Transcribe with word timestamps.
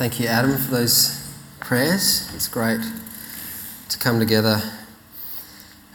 Thank 0.00 0.18
you, 0.18 0.28
Adam, 0.28 0.56
for 0.56 0.70
those 0.70 1.30
prayers. 1.60 2.32
It's 2.34 2.48
great 2.48 2.80
to 3.90 3.98
come 3.98 4.18
together 4.18 4.62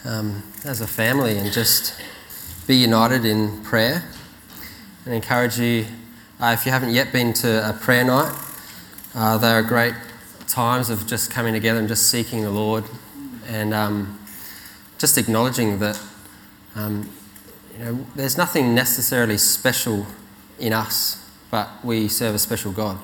um, 0.05 0.43
as 0.63 0.79
a 0.79 0.85
family 0.85 1.39
and 1.39 1.51
just 1.51 1.99
be 2.67 2.75
united 2.75 3.25
in 3.25 3.63
prayer. 3.63 4.03
And 5.05 5.15
encourage 5.15 5.57
you, 5.57 5.87
uh, 6.39 6.55
if 6.55 6.67
you 6.67 6.71
haven't 6.71 6.91
yet 6.91 7.11
been 7.11 7.33
to 7.33 7.67
a 7.67 7.73
prayer 7.73 8.03
night, 8.03 8.31
uh, 9.15 9.39
they 9.39 9.47
are 9.47 9.63
great 9.63 9.95
times 10.47 10.91
of 10.91 11.07
just 11.07 11.31
coming 11.31 11.53
together 11.53 11.79
and 11.79 11.87
just 11.87 12.07
seeking 12.11 12.43
the 12.43 12.51
Lord 12.51 12.83
and 13.47 13.73
um, 13.73 14.19
just 14.99 15.17
acknowledging 15.17 15.79
that 15.79 15.99
um, 16.75 17.09
you 17.73 17.83
know, 17.83 18.05
there's 18.15 18.37
nothing 18.37 18.75
necessarily 18.75 19.39
special 19.39 20.05
in 20.59 20.73
us, 20.73 21.27
but 21.49 21.83
we 21.83 22.07
serve 22.07 22.35
a 22.35 22.39
special 22.39 22.71
God 22.71 22.99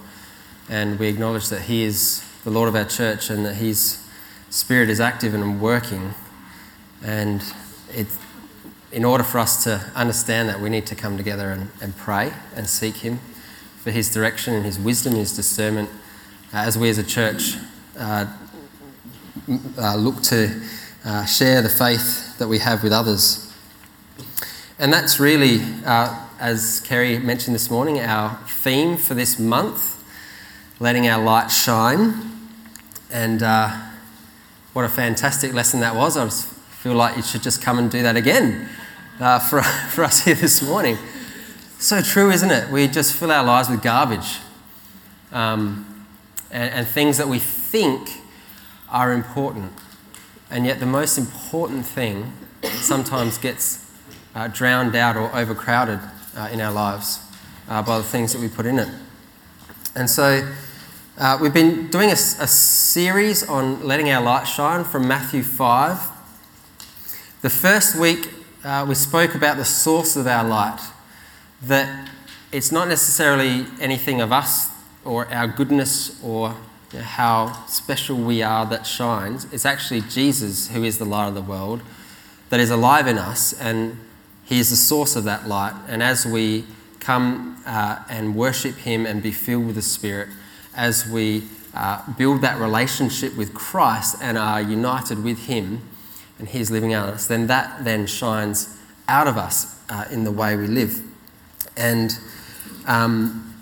and 0.71 0.97
we 0.97 1.09
acknowledge 1.09 1.49
that 1.49 1.63
He 1.63 1.83
is 1.83 2.23
the 2.45 2.49
Lord 2.49 2.69
of 2.69 2.75
our 2.75 2.85
church 2.85 3.29
and 3.29 3.45
that 3.45 3.55
His 3.55 4.01
Spirit 4.49 4.89
is 4.89 5.01
active 5.01 5.33
and 5.33 5.59
working. 5.59 6.13
And 7.03 7.43
it, 7.93 8.07
in 8.91 9.03
order 9.03 9.23
for 9.23 9.39
us 9.39 9.65
to 9.65 9.91
understand 9.95 10.47
that, 10.47 10.61
we 10.61 10.69
need 10.69 10.85
to 10.85 10.95
come 10.95 11.17
together 11.17 11.51
and, 11.51 11.71
and 11.81 11.95
pray 11.97 12.31
and 12.55 12.67
seek 12.67 12.95
Him 12.95 13.19
for 13.83 13.91
His 13.91 14.13
direction 14.13 14.53
and 14.53 14.65
His 14.65 14.79
wisdom, 14.79 15.15
His 15.15 15.35
discernment, 15.35 15.89
uh, 16.53 16.59
as 16.59 16.77
we 16.77 16.89
as 16.89 16.97
a 16.97 17.03
church 17.03 17.57
uh, 17.99 18.27
uh, 19.77 19.95
look 19.97 20.21
to 20.23 20.61
uh, 21.03 21.25
share 21.25 21.61
the 21.61 21.69
faith 21.69 22.37
that 22.37 22.47
we 22.47 22.59
have 22.59 22.81
with 22.81 22.93
others. 22.93 23.53
And 24.79 24.93
that's 24.93 25.19
really, 25.19 25.59
uh, 25.85 26.27
as 26.39 26.79
Kerry 26.79 27.19
mentioned 27.19 27.55
this 27.55 27.69
morning, 27.69 27.99
our 27.99 28.37
theme 28.47 28.95
for 28.95 29.15
this 29.15 29.37
month 29.37 29.90
letting 30.81 31.07
our 31.07 31.23
light 31.23 31.49
shine. 31.49 32.15
And 33.11 33.43
uh, 33.43 33.69
what 34.73 34.83
a 34.83 34.89
fantastic 34.89 35.53
lesson 35.53 35.79
that 35.81 35.95
was. 35.95 36.17
I 36.17 36.27
feel 36.27 36.95
like 36.95 37.15
you 37.15 37.21
should 37.21 37.43
just 37.43 37.61
come 37.61 37.77
and 37.77 37.89
do 37.91 38.01
that 38.01 38.15
again 38.15 38.67
uh, 39.19 39.37
for, 39.49 39.61
for 39.61 40.03
us 40.03 40.25
here 40.25 40.33
this 40.33 40.63
morning. 40.63 40.97
So 41.77 42.01
true, 42.01 42.31
isn't 42.31 42.49
it? 42.49 42.71
We 42.71 42.87
just 42.87 43.13
fill 43.13 43.31
our 43.31 43.43
lives 43.43 43.69
with 43.69 43.83
garbage 43.83 44.39
um, 45.31 46.07
and, 46.49 46.73
and 46.73 46.87
things 46.87 47.19
that 47.19 47.27
we 47.27 47.37
think 47.37 48.09
are 48.89 49.13
important. 49.13 49.73
And 50.49 50.65
yet, 50.65 50.79
the 50.79 50.87
most 50.87 51.19
important 51.19 51.85
thing 51.85 52.33
sometimes 52.63 53.37
gets 53.37 53.87
uh, 54.33 54.47
drowned 54.47 54.95
out 54.95 55.15
or 55.15 55.33
overcrowded 55.35 55.99
uh, 56.35 56.49
in 56.51 56.59
our 56.59 56.71
lives 56.71 57.19
uh, 57.69 57.83
by 57.83 57.99
the 57.99 58.03
things 58.03 58.33
that 58.33 58.41
we 58.41 58.47
put 58.47 58.65
in 58.65 58.79
it. 58.79 58.89
And 59.95 60.09
so, 60.09 60.47
uh, 61.17 61.37
we've 61.41 61.53
been 61.53 61.87
doing 61.89 62.09
a, 62.09 62.13
a, 62.13 62.47
series 62.47 63.47
on 63.47 63.83
letting 63.85 64.09
our 64.09 64.23
light 64.23 64.45
shine 64.45 64.83
from 64.83 65.07
Matthew 65.07 65.43
5. 65.43 65.99
The 67.41 67.49
first 67.49 67.97
week, 67.97 68.29
uh, 68.63 68.85
we 68.87 68.95
spoke 68.95 69.35
about 69.35 69.57
the 69.57 69.65
source 69.65 70.15
of 70.15 70.25
our 70.25 70.47
light, 70.47 70.79
that 71.63 72.09
it's 72.51 72.71
not 72.71 72.87
necessarily 72.87 73.65
anything 73.79 74.21
of 74.21 74.31
us 74.31 74.69
or 75.03 75.27
our 75.33 75.47
goodness 75.47 76.21
or 76.23 76.55
you 76.93 76.99
know, 76.99 77.05
how 77.05 77.65
special 77.67 78.15
we 78.15 78.41
are 78.41 78.65
that 78.67 78.87
shines. 78.87 79.51
It's 79.51 79.65
actually 79.65 80.01
Jesus 80.01 80.69
who 80.69 80.83
is 80.83 80.97
the 80.97 81.05
light 81.05 81.27
of 81.27 81.35
the 81.35 81.41
world 81.41 81.81
that 82.49 82.59
is 82.59 82.69
alive 82.69 83.07
in 83.07 83.17
us, 83.17 83.53
and 83.53 83.97
He 84.45 84.59
is 84.59 84.69
the 84.69 84.75
source 84.75 85.15
of 85.15 85.25
that 85.25 85.47
light. 85.47 85.73
And 85.87 86.01
as 86.01 86.25
we 86.25 86.65
come 86.99 87.61
uh, 87.65 87.99
and 88.09 88.35
worship 88.35 88.75
Him 88.75 89.05
and 89.05 89.21
be 89.21 89.31
filled 89.31 89.67
with 89.67 89.75
the 89.75 89.81
Spirit, 89.81 90.29
as 90.75 91.07
we 91.07 91.43
uh, 91.73 92.01
build 92.13 92.41
that 92.41 92.59
relationship 92.59 93.35
with 93.35 93.53
Christ 93.53 94.17
and 94.21 94.37
are 94.37 94.61
united 94.61 95.23
with 95.23 95.45
Him 95.45 95.81
and 96.39 96.47
He's 96.49 96.71
living 96.71 96.93
out 96.93 97.09
of 97.09 97.15
us, 97.15 97.27
then 97.27 97.47
that 97.47 97.83
then 97.83 98.07
shines 98.07 98.77
out 99.07 99.27
of 99.27 99.37
us 99.37 99.79
uh, 99.89 100.05
in 100.11 100.23
the 100.23 100.31
way 100.31 100.55
we 100.55 100.67
live. 100.67 101.01
And 101.77 102.17
um, 102.87 103.55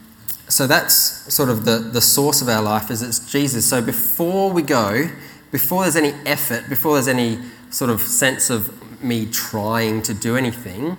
so 0.48 0.66
that's 0.66 1.34
sort 1.34 1.50
of 1.50 1.66
the, 1.66 1.78
the 1.78 2.02
source 2.02 2.42
of 2.42 2.50
our 2.50 2.62
life 2.62 2.90
is 2.90 3.02
it's 3.02 3.32
Jesus. 3.32 3.70
So 3.70 3.82
before 3.82 4.52
we 4.52 4.62
go, 4.62 5.10
before 5.52 5.84
there's 5.84 5.96
any 5.96 6.14
effort, 6.26 6.70
before 6.70 6.96
there's 6.96 7.08
any 7.08 7.40
sort 7.70 7.92
of 7.92 8.02
sense 8.02 8.50
of 8.50 9.04
me 9.04 9.28
trying 9.28 10.02
to 10.04 10.14
do 10.14 10.36
anything, 10.36 10.98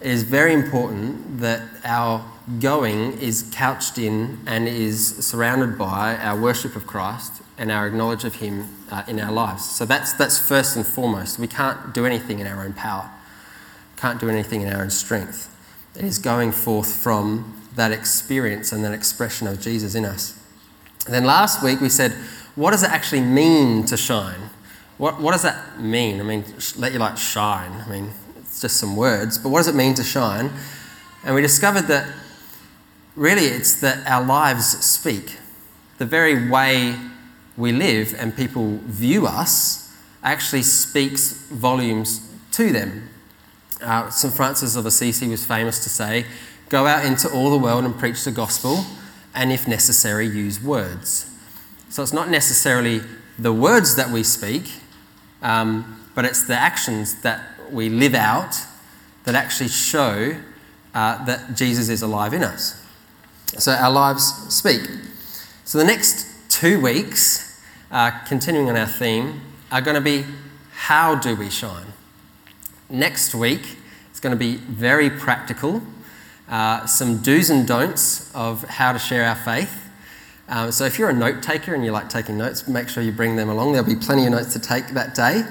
it 0.00 0.10
is 0.10 0.22
very 0.22 0.52
important 0.52 1.40
that 1.40 1.62
our 1.84 2.24
going 2.60 3.18
is 3.18 3.50
couched 3.52 3.98
in 3.98 4.38
and 4.46 4.68
is 4.68 5.16
surrounded 5.26 5.76
by 5.78 6.16
our 6.16 6.38
worship 6.38 6.76
of 6.76 6.86
Christ 6.86 7.42
and 7.58 7.72
our 7.72 7.86
acknowledge 7.86 8.24
of 8.24 8.36
Him 8.36 8.68
uh, 8.90 9.02
in 9.08 9.18
our 9.18 9.32
lives. 9.32 9.64
So 9.64 9.84
that's, 9.84 10.12
that's 10.12 10.38
first 10.38 10.76
and 10.76 10.86
foremost. 10.86 11.38
We 11.38 11.48
can't 11.48 11.94
do 11.94 12.06
anything 12.06 12.38
in 12.38 12.46
our 12.46 12.64
own 12.64 12.72
power, 12.74 13.10
can't 13.96 14.20
do 14.20 14.28
anything 14.28 14.60
in 14.60 14.72
our 14.72 14.82
own 14.82 14.90
strength. 14.90 15.52
It 15.96 16.04
is 16.04 16.18
going 16.18 16.52
forth 16.52 16.94
from 16.94 17.62
that 17.74 17.90
experience 17.90 18.72
and 18.72 18.84
that 18.84 18.92
expression 18.92 19.46
of 19.46 19.60
Jesus 19.60 19.94
in 19.94 20.04
us. 20.04 20.38
And 21.06 21.14
then 21.14 21.24
last 21.24 21.62
week 21.62 21.80
we 21.80 21.88
said, 21.88 22.12
what 22.54 22.70
does 22.70 22.82
it 22.82 22.90
actually 22.90 23.22
mean 23.22 23.86
to 23.86 23.96
shine? 23.96 24.50
What, 24.98 25.20
what 25.20 25.32
does 25.32 25.42
that 25.42 25.80
mean? 25.80 26.20
I 26.20 26.22
mean, 26.22 26.44
let 26.76 26.92
your 26.92 27.00
light 27.00 27.18
shine. 27.18 27.72
I 27.72 27.88
mean, 27.88 28.10
it's 28.56 28.62
just 28.62 28.78
some 28.78 28.96
words, 28.96 29.36
but 29.36 29.50
what 29.50 29.58
does 29.58 29.68
it 29.68 29.74
mean 29.74 29.92
to 29.92 30.02
shine? 30.02 30.50
And 31.22 31.34
we 31.34 31.42
discovered 31.42 31.88
that 31.88 32.10
really 33.14 33.44
it's 33.44 33.82
that 33.82 34.06
our 34.06 34.24
lives 34.24 34.64
speak. 34.82 35.36
The 35.98 36.06
very 36.06 36.48
way 36.48 36.96
we 37.58 37.72
live 37.72 38.14
and 38.18 38.34
people 38.34 38.78
view 38.84 39.26
us 39.26 39.94
actually 40.22 40.62
speaks 40.62 41.32
volumes 41.50 42.26
to 42.52 42.72
them. 42.72 43.10
Uh, 43.82 44.08
St. 44.08 44.32
Francis 44.32 44.74
of 44.74 44.86
Assisi 44.86 45.28
was 45.28 45.44
famous 45.44 45.84
to 45.84 45.90
say, 45.90 46.24
Go 46.70 46.86
out 46.86 47.04
into 47.04 47.30
all 47.30 47.50
the 47.50 47.58
world 47.58 47.84
and 47.84 47.94
preach 47.98 48.24
the 48.24 48.32
gospel, 48.32 48.86
and 49.34 49.52
if 49.52 49.68
necessary, 49.68 50.26
use 50.26 50.62
words. 50.62 51.30
So 51.90 52.02
it's 52.02 52.14
not 52.14 52.30
necessarily 52.30 53.02
the 53.38 53.52
words 53.52 53.96
that 53.96 54.08
we 54.08 54.22
speak, 54.22 54.72
um, 55.42 56.00
but 56.14 56.24
it's 56.24 56.46
the 56.46 56.56
actions 56.56 57.20
that 57.20 57.55
we 57.72 57.88
live 57.88 58.14
out 58.14 58.56
that 59.24 59.34
actually 59.34 59.68
show 59.68 60.36
uh, 60.94 61.24
that 61.24 61.54
Jesus 61.54 61.88
is 61.88 62.02
alive 62.02 62.32
in 62.32 62.42
us. 62.42 62.82
So 63.58 63.72
our 63.72 63.90
lives 63.90 64.24
speak. 64.54 64.82
So 65.64 65.78
the 65.78 65.84
next 65.84 66.26
two 66.48 66.80
weeks, 66.80 67.60
uh, 67.90 68.12
continuing 68.26 68.68
on 68.68 68.76
our 68.76 68.86
theme, 68.86 69.40
are 69.70 69.80
going 69.80 69.96
to 69.96 70.00
be 70.00 70.24
how 70.72 71.14
do 71.14 71.34
we 71.34 71.50
shine? 71.50 71.86
Next 72.88 73.34
week, 73.34 73.76
it's 74.10 74.20
going 74.20 74.34
to 74.34 74.38
be 74.38 74.56
very 74.56 75.10
practical, 75.10 75.82
uh, 76.48 76.86
some 76.86 77.18
do's 77.18 77.50
and 77.50 77.66
don'ts 77.66 78.32
of 78.34 78.62
how 78.64 78.92
to 78.92 78.98
share 78.98 79.24
our 79.24 79.34
faith. 79.34 79.90
Um, 80.48 80.70
so 80.70 80.84
if 80.84 80.98
you're 80.98 81.10
a 81.10 81.14
note 81.14 81.42
taker 81.42 81.74
and 81.74 81.84
you 81.84 81.90
like 81.90 82.08
taking 82.08 82.38
notes, 82.38 82.68
make 82.68 82.88
sure 82.88 83.02
you 83.02 83.10
bring 83.10 83.34
them 83.36 83.48
along. 83.48 83.72
There'll 83.72 83.86
be 83.86 83.96
plenty 83.96 84.24
of 84.26 84.32
notes 84.32 84.52
to 84.52 84.60
take 84.60 84.88
that 84.88 85.14
day. 85.14 85.42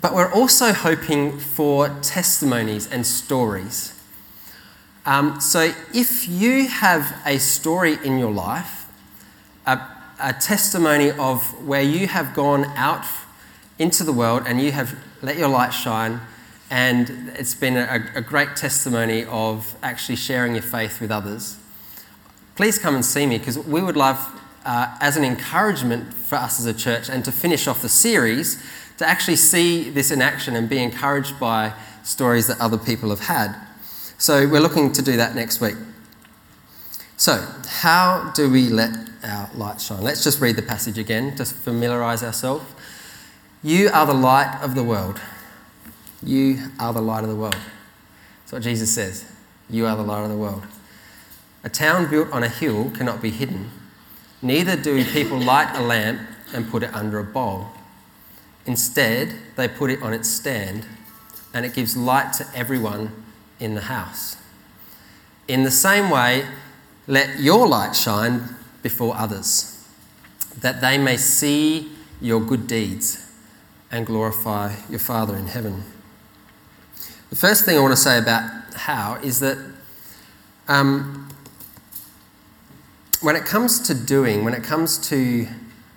But 0.00 0.14
we're 0.14 0.32
also 0.32 0.72
hoping 0.72 1.38
for 1.38 1.88
testimonies 2.00 2.90
and 2.90 3.06
stories. 3.06 3.94
Um, 5.04 5.40
so, 5.40 5.72
if 5.94 6.28
you 6.28 6.68
have 6.68 7.16
a 7.26 7.38
story 7.38 7.98
in 8.04 8.18
your 8.18 8.30
life, 8.30 8.86
a, 9.66 9.80
a, 10.22 10.32
testimony 10.34 11.10
of 11.10 11.42
where 11.66 11.82
you 11.82 12.06
have 12.06 12.34
gone 12.34 12.64
out 12.76 13.04
into 13.78 14.04
the 14.04 14.12
world 14.12 14.42
and 14.46 14.60
you 14.60 14.72
have 14.72 14.98
let 15.22 15.36
your 15.36 15.48
light 15.48 15.70
shine, 15.70 16.20
and 16.70 17.32
it's 17.34 17.54
been 17.54 17.76
a, 17.76 18.10
a 18.14 18.20
great 18.20 18.56
testimony 18.56 19.24
of 19.24 19.74
actually 19.82 20.16
sharing 20.16 20.54
your 20.54 20.62
faith 20.62 21.00
with 21.00 21.10
others, 21.10 21.56
please 22.56 22.78
come 22.78 22.94
and 22.94 23.04
see 23.04 23.26
me 23.26 23.38
because 23.38 23.58
we 23.58 23.82
would 23.82 23.96
love, 23.96 24.18
uh, 24.64 24.96
as 25.00 25.16
an 25.16 25.24
encouragement 25.24 26.12
for 26.12 26.36
us 26.36 26.60
as 26.60 26.66
a 26.66 26.74
church 26.74 27.08
and 27.08 27.24
to 27.24 27.32
finish 27.32 27.66
off 27.66 27.80
the 27.82 27.88
series, 27.88 28.62
to 29.00 29.08
actually 29.08 29.36
see 29.36 29.88
this 29.88 30.10
in 30.10 30.20
action 30.20 30.54
and 30.54 30.68
be 30.68 30.76
encouraged 30.76 31.40
by 31.40 31.72
stories 32.02 32.46
that 32.48 32.60
other 32.60 32.76
people 32.76 33.08
have 33.08 33.20
had. 33.20 33.56
So 34.18 34.46
we're 34.46 34.60
looking 34.60 34.92
to 34.92 35.00
do 35.00 35.16
that 35.16 35.34
next 35.34 35.58
week. 35.58 35.74
So, 37.16 37.42
how 37.66 38.30
do 38.34 38.50
we 38.50 38.68
let 38.68 38.90
our 39.24 39.48
light 39.54 39.80
shine? 39.80 40.02
Let's 40.02 40.22
just 40.22 40.38
read 40.38 40.56
the 40.56 40.62
passage 40.62 40.98
again, 40.98 41.34
just 41.34 41.54
familiarize 41.54 42.22
ourselves. 42.22 42.66
You 43.62 43.88
are 43.88 44.04
the 44.04 44.12
light 44.12 44.60
of 44.60 44.74
the 44.74 44.84
world. 44.84 45.18
You 46.22 46.58
are 46.78 46.92
the 46.92 47.00
light 47.00 47.22
of 47.22 47.30
the 47.30 47.36
world. 47.36 47.56
That's 48.42 48.52
what 48.52 48.62
Jesus 48.62 48.94
says. 48.94 49.24
You 49.70 49.86
are 49.86 49.96
the 49.96 50.02
light 50.02 50.24
of 50.24 50.28
the 50.28 50.36
world. 50.36 50.64
A 51.64 51.70
town 51.70 52.10
built 52.10 52.30
on 52.32 52.42
a 52.42 52.50
hill 52.50 52.90
cannot 52.90 53.22
be 53.22 53.30
hidden. 53.30 53.70
Neither 54.42 54.76
do 54.76 55.02
people 55.06 55.38
light 55.38 55.74
a 55.74 55.80
lamp 55.80 56.20
and 56.52 56.70
put 56.70 56.82
it 56.82 56.92
under 56.92 57.18
a 57.18 57.24
bowl. 57.24 57.68
Instead, 58.66 59.34
they 59.56 59.66
put 59.68 59.90
it 59.90 60.02
on 60.02 60.12
its 60.12 60.28
stand, 60.28 60.86
and 61.52 61.64
it 61.64 61.74
gives 61.74 61.96
light 61.96 62.32
to 62.34 62.46
everyone 62.54 63.24
in 63.58 63.74
the 63.74 63.82
house. 63.82 64.36
In 65.48 65.64
the 65.64 65.70
same 65.70 66.10
way, 66.10 66.44
let 67.06 67.40
your 67.40 67.66
light 67.66 67.96
shine 67.96 68.54
before 68.82 69.16
others, 69.16 69.84
that 70.60 70.80
they 70.80 70.96
may 70.98 71.16
see 71.16 71.90
your 72.20 72.40
good 72.40 72.66
deeds 72.66 73.26
and 73.90 74.06
glorify 74.06 74.74
your 74.88 75.00
Father 75.00 75.36
in 75.36 75.48
heaven. 75.48 75.82
The 77.30 77.36
first 77.36 77.64
thing 77.64 77.76
I 77.76 77.80
want 77.80 77.92
to 77.92 78.00
say 78.00 78.18
about 78.18 78.74
how 78.74 79.18
is 79.22 79.40
that 79.40 79.58
um, 80.68 81.28
when 83.20 83.36
it 83.36 83.44
comes 83.44 83.80
to 83.80 83.94
doing, 83.94 84.44
when 84.44 84.54
it 84.54 84.62
comes 84.62 84.98
to 85.08 85.46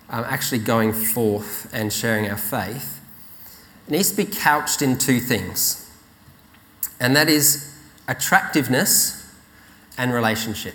um, 0.08 0.24
actually 0.24 0.58
going 0.58 0.92
forth 0.92 1.70
and 1.72 1.92
sharing 1.92 2.28
our 2.28 2.36
faith, 2.36 3.00
it 3.86 3.90
needs 3.90 4.10
to 4.10 4.16
be 4.16 4.24
couched 4.24 4.82
in 4.82 4.98
two 4.98 5.20
things, 5.20 5.90
and 7.00 7.14
that 7.16 7.28
is 7.28 7.74
attractiveness 8.08 9.34
and 9.98 10.12
relationship. 10.12 10.74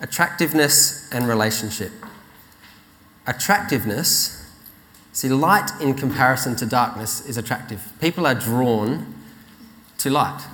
Attractiveness 0.00 1.08
and 1.12 1.28
relationship. 1.28 1.92
Attractiveness, 3.26 4.50
see, 5.12 5.28
light 5.28 5.70
in 5.80 5.94
comparison 5.94 6.56
to 6.56 6.66
darkness 6.66 7.24
is 7.26 7.36
attractive. 7.36 7.92
People 8.00 8.26
are 8.26 8.34
drawn 8.34 9.14
to 9.98 10.10
light. 10.10 10.44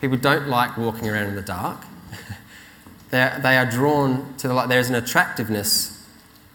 People 0.00 0.16
don't 0.16 0.48
like 0.48 0.76
walking 0.76 1.08
around 1.08 1.26
in 1.28 1.34
the 1.34 1.42
dark. 1.42 1.84
They 3.10 3.56
are 3.56 3.70
drawn 3.70 4.34
to 4.38 4.48
the 4.48 4.52
light. 4.54 4.68
There's 4.68 4.88
an 4.88 4.96
attractiveness 4.96 5.95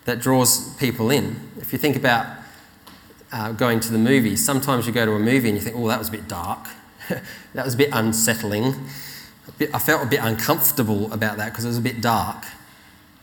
that 0.06 0.20
draws 0.20 0.76
people 0.76 1.12
in. 1.12 1.52
If 1.58 1.72
you 1.72 1.80
think 1.80 1.96
about 1.96 2.26
uh, 3.32 3.52
going 3.54 3.80
to 3.82 3.92
the 3.92 3.98
movies, 3.98 4.44
sometimes 4.44 4.88
you 4.88 4.94
go 4.94 5.06
to 5.06 5.14
a 5.14 5.20
movie 5.20 5.50
and 5.50 5.58
you 5.58 5.64
think, 5.64 5.76
oh, 5.76 5.88
that 5.88 6.00
was 6.00 6.10
a 6.10 6.12
bit 6.12 6.28
dark. 6.28 6.68
that 7.54 7.66
was 7.66 7.74
a 7.74 7.78
bit 7.78 7.90
unsettling. 7.94 8.76
A 9.48 9.52
bit, 9.58 9.74
I 9.74 9.80
felt 9.80 10.04
a 10.04 10.10
bit 10.10 10.20
uncomfortable 10.22 11.12
about 11.14 11.38
that 11.38 11.52
because 11.52 11.66
it 11.66 11.70
was 11.70 11.78
a 11.78 11.82
bit 11.82 12.02
dark. 12.02 12.44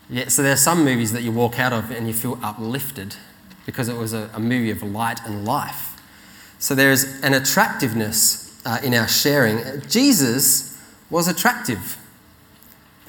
Yeah, 0.09 0.27
so 0.27 0.41
there 0.41 0.53
are 0.53 0.57
some 0.57 0.83
movies 0.83 1.11
that 1.13 1.21
you 1.21 1.31
walk 1.31 1.59
out 1.59 1.73
of 1.73 1.91
and 1.91 2.07
you 2.07 2.13
feel 2.13 2.39
uplifted 2.41 3.15
because 3.65 3.87
it 3.87 3.95
was 3.95 4.13
a, 4.13 4.29
a 4.33 4.39
movie 4.39 4.71
of 4.71 4.81
light 4.81 5.19
and 5.25 5.45
life. 5.45 6.01
So 6.57 6.73
there's 6.73 7.21
an 7.21 7.33
attractiveness 7.33 8.59
uh, 8.65 8.79
in 8.83 8.93
our 8.93 9.07
sharing. 9.07 9.81
Jesus 9.87 10.77
was 11.09 11.27
attractive 11.27 11.97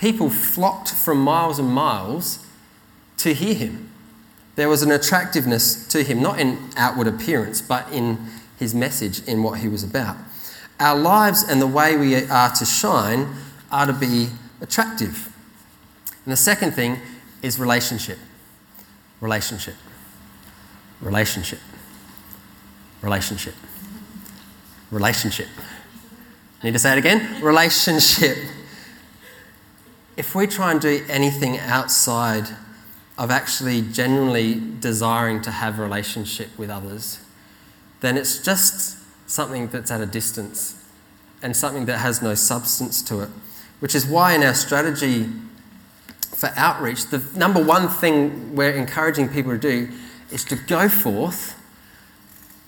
people 0.01 0.31
flocked 0.31 0.91
from 0.91 1.21
miles 1.21 1.59
and 1.59 1.69
miles 1.69 2.40
to 3.21 3.35
hear 3.35 3.55
him. 3.55 3.91
There 4.57 4.69
was 4.69 4.83
an 4.83 4.91
attractiveness 4.91 5.87
to 5.89 6.03
him, 6.03 6.21
not 6.21 6.39
in 6.39 6.59
outward 6.77 7.07
appearance, 7.07 7.63
but 7.63 7.91
in 7.93 8.19
his 8.59 8.75
message, 8.75 9.27
in 9.27 9.43
what 9.43 9.61
he 9.61 9.69
was 9.69 9.83
about. 9.83 10.17
Our 10.79 10.99
lives 10.99 11.43
and 11.43 11.61
the 11.61 11.67
way 11.67 11.97
we 11.97 12.15
are 12.27 12.51
to 12.51 12.65
shine 12.65 13.29
are 13.71 13.87
to 13.87 13.93
be 13.93 14.29
attractive. 14.61 15.33
And 16.25 16.33
the 16.33 16.37
second 16.37 16.73
thing 16.73 16.99
is 17.43 17.59
relationship. 17.59 18.19
Relationship. 19.21 19.75
Relationship. 21.01 21.61
Relationship. 23.03 23.55
Relationship. 24.91 25.49
Need 26.63 26.73
to 26.73 26.79
say 26.79 26.93
it 26.93 26.99
again? 26.99 27.43
Relationship 27.43 28.37
if 30.21 30.35
we 30.35 30.47
try 30.47 30.71
and 30.71 30.83
do 30.83 31.03
anything 31.09 31.59
outside 31.61 32.47
of 33.21 33.31
actually 33.31 33.83
genuinely 33.83 34.59
desiring 34.81 35.43
to 35.43 35.51
have 35.51 35.79
relationship 35.79 36.49
with 36.57 36.71
others, 36.71 37.21
then 38.01 38.17
it's 38.17 38.43
just 38.43 38.97
something 39.29 39.69
that's 39.69 39.91
at 39.91 40.01
a 40.01 40.07
distance 40.07 40.83
and 41.43 41.55
something 41.55 41.85
that 41.85 41.99
has 41.99 42.23
no 42.23 42.35
substance 42.35 43.03
to 43.03 43.21
it. 43.21 43.29
Which 43.81 43.95
is 43.95 44.07
why, 44.07 44.35
in 44.35 44.43
our 44.43 44.55
strategy 44.55 45.27
for 46.35 46.51
outreach, 46.57 47.09
the 47.09 47.23
number 47.37 47.63
one 47.63 47.91
thing 47.91 48.57
we're 48.57 48.73
encouraging 48.73 49.29
people 49.29 49.53
to 49.53 49.59
do 49.59 49.91
is 50.31 50.43
to 50.47 50.57
go 50.57 50.89
forth, 50.89 51.63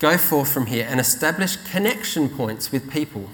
go 0.01 0.19
forth 0.19 0.53
from 0.53 0.67
here 0.67 0.87
and 0.87 1.01
establish 1.01 1.57
connection 1.57 2.29
points 2.29 2.71
with 2.71 2.91
people. 2.91 3.31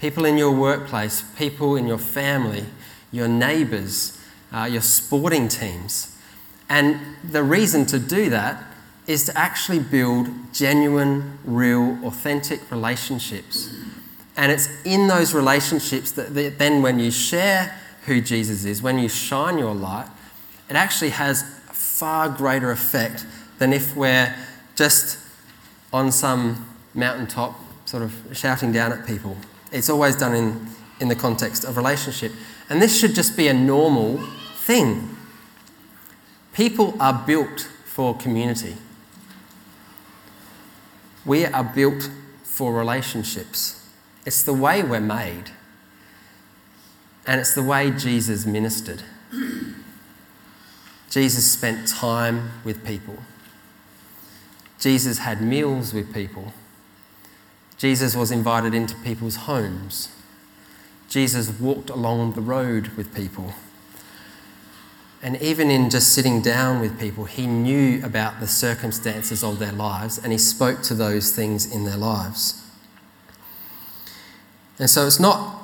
People 0.00 0.24
in 0.24 0.38
your 0.38 0.52
workplace, 0.52 1.24
people 1.36 1.76
in 1.76 1.86
your 1.86 1.98
family, 1.98 2.64
your 3.10 3.28
neighbours, 3.28 4.18
uh, 4.50 4.64
your 4.64 4.80
sporting 4.80 5.48
teams. 5.48 6.08
And 6.72 6.98
the 7.22 7.42
reason 7.42 7.84
to 7.86 7.98
do 7.98 8.30
that 8.30 8.64
is 9.06 9.26
to 9.26 9.38
actually 9.38 9.78
build 9.78 10.28
genuine, 10.54 11.38
real, 11.44 11.98
authentic 12.06 12.70
relationships. 12.70 13.74
And 14.38 14.50
it's 14.50 14.70
in 14.86 15.06
those 15.06 15.34
relationships 15.34 16.12
that 16.12 16.32
then, 16.58 16.80
when 16.80 16.98
you 16.98 17.10
share 17.10 17.78
who 18.06 18.22
Jesus 18.22 18.64
is, 18.64 18.80
when 18.80 18.98
you 18.98 19.10
shine 19.10 19.58
your 19.58 19.74
light, 19.74 20.08
it 20.70 20.74
actually 20.76 21.10
has 21.10 21.42
a 21.42 21.74
far 21.74 22.30
greater 22.30 22.70
effect 22.70 23.26
than 23.58 23.74
if 23.74 23.94
we're 23.94 24.34
just 24.74 25.18
on 25.92 26.10
some 26.10 26.74
mountaintop 26.94 27.54
sort 27.84 28.02
of 28.02 28.14
shouting 28.32 28.72
down 28.72 28.92
at 28.92 29.06
people. 29.06 29.36
It's 29.72 29.90
always 29.90 30.16
done 30.16 30.34
in, 30.34 30.66
in 31.00 31.08
the 31.08 31.16
context 31.16 31.64
of 31.64 31.76
relationship. 31.76 32.32
And 32.70 32.80
this 32.80 32.98
should 32.98 33.14
just 33.14 33.36
be 33.36 33.48
a 33.48 33.54
normal 33.54 34.16
thing. 34.54 35.18
People 36.52 36.94
are 37.00 37.24
built 37.26 37.60
for 37.84 38.16
community. 38.16 38.76
We 41.24 41.46
are 41.46 41.64
built 41.64 42.10
for 42.42 42.74
relationships. 42.74 43.88
It's 44.26 44.42
the 44.42 44.52
way 44.52 44.82
we're 44.82 45.00
made. 45.00 45.50
And 47.26 47.40
it's 47.40 47.54
the 47.54 47.62
way 47.62 47.90
Jesus 47.90 48.44
ministered. 48.44 49.02
Jesus 51.10 51.50
spent 51.50 51.88
time 51.88 52.50
with 52.64 52.84
people. 52.84 53.18
Jesus 54.78 55.18
had 55.18 55.40
meals 55.40 55.94
with 55.94 56.12
people. 56.12 56.52
Jesus 57.78 58.16
was 58.16 58.30
invited 58.30 58.74
into 58.74 58.94
people's 58.96 59.36
homes. 59.36 60.08
Jesus 61.08 61.50
walked 61.60 61.90
along 61.90 62.32
the 62.32 62.40
road 62.40 62.88
with 62.96 63.14
people. 63.14 63.54
And 65.22 65.40
even 65.40 65.70
in 65.70 65.88
just 65.88 66.12
sitting 66.12 66.42
down 66.42 66.80
with 66.80 66.98
people, 66.98 67.24
he 67.24 67.46
knew 67.46 68.04
about 68.04 68.40
the 68.40 68.48
circumstances 68.48 69.44
of 69.44 69.60
their 69.60 69.70
lives 69.70 70.18
and 70.18 70.32
he 70.32 70.38
spoke 70.38 70.82
to 70.82 70.94
those 70.94 71.30
things 71.30 71.72
in 71.72 71.84
their 71.84 71.96
lives. 71.96 72.60
And 74.80 74.90
so 74.90 75.06
it's 75.06 75.20
not 75.20 75.62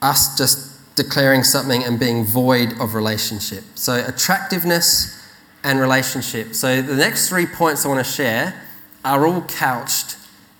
us 0.00 0.38
just 0.38 0.74
declaring 0.96 1.42
something 1.42 1.84
and 1.84 2.00
being 2.00 2.24
void 2.24 2.72
of 2.80 2.94
relationship. 2.94 3.64
So, 3.74 4.04
attractiveness 4.06 5.20
and 5.62 5.80
relationship. 5.80 6.54
So, 6.54 6.80
the 6.80 6.96
next 6.96 7.28
three 7.28 7.46
points 7.46 7.84
I 7.84 7.88
want 7.88 8.04
to 8.04 8.10
share 8.10 8.62
are 9.04 9.26
all 9.26 9.42
couched 9.42 10.16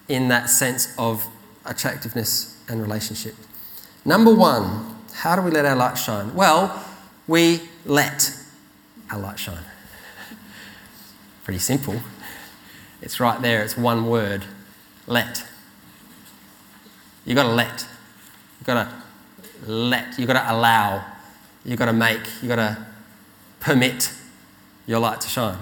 in 0.08 0.28
that 0.28 0.50
sense 0.50 0.94
of 0.98 1.26
attractiveness 1.64 2.60
and 2.68 2.82
relationship. 2.82 3.34
Number 4.04 4.34
one, 4.34 4.96
how 5.14 5.36
do 5.36 5.42
we 5.42 5.50
let 5.50 5.64
our 5.64 5.76
light 5.76 5.94
shine? 5.94 6.34
Well, 6.34 6.84
we 7.26 7.62
let 7.86 8.36
our 9.14 9.20
light 9.20 9.38
shine. 9.38 9.64
Pretty 11.44 11.60
simple. 11.60 12.00
It's 13.00 13.20
right 13.20 13.40
there, 13.40 13.62
it's 13.62 13.76
one 13.76 14.08
word 14.08 14.44
let. 15.06 15.46
You've 17.24 17.36
got 17.36 17.44
to 17.44 17.52
let. 17.52 17.86
You've 18.58 18.66
got 18.66 18.88
to 18.88 19.70
let. 19.70 20.18
You've 20.18 20.26
got 20.26 20.42
to 20.42 20.52
allow. 20.52 21.04
You've 21.64 21.78
got 21.78 21.86
to 21.86 21.92
make. 21.92 22.20
You've 22.42 22.48
got 22.48 22.56
to 22.56 22.86
permit 23.60 24.12
your 24.86 24.98
light 24.98 25.20
to 25.20 25.28
shine. 25.28 25.58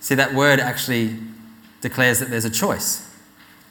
See, 0.00 0.14
that 0.14 0.34
word 0.34 0.60
actually 0.60 1.16
declares 1.80 2.20
that 2.20 2.30
there's 2.30 2.44
a 2.44 2.50
choice. 2.50 3.08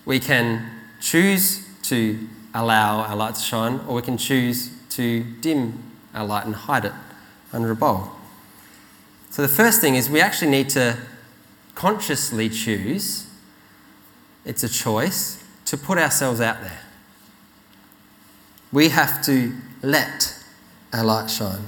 We 0.06 0.20
can 0.20 0.70
choose 1.00 1.68
to 1.84 2.28
allow 2.54 3.02
our 3.02 3.16
light 3.16 3.36
to 3.36 3.42
shine, 3.42 3.80
or 3.88 3.96
we 3.96 4.02
can 4.02 4.18
choose 4.18 4.72
to 4.90 5.24
dim 5.24 5.82
our 6.14 6.26
light 6.26 6.46
and 6.46 6.54
hide 6.56 6.86
it 6.86 6.94
under 7.54 7.72
a 7.72 7.76
bowl. 7.76 8.21
So 9.32 9.42
the 9.42 9.48
first 9.48 9.80
thing 9.80 9.96
is 9.96 10.10
we 10.10 10.20
actually 10.20 10.52
need 10.52 10.70
to 10.72 10.98
consciously 11.74 12.50
choose, 12.50 13.28
it's 14.44 14.62
a 14.64 14.70
choice, 14.70 15.42
to 15.66 15.78
put 15.78 15.98
ourselves 15.98 16.42
out 16.42 16.62
there. 16.62 16.82
We 18.74 18.90
have 18.90 19.24
to 19.26 19.56
let 19.82 20.38
our 20.92 21.06
light 21.06 21.30
shine. 21.30 21.62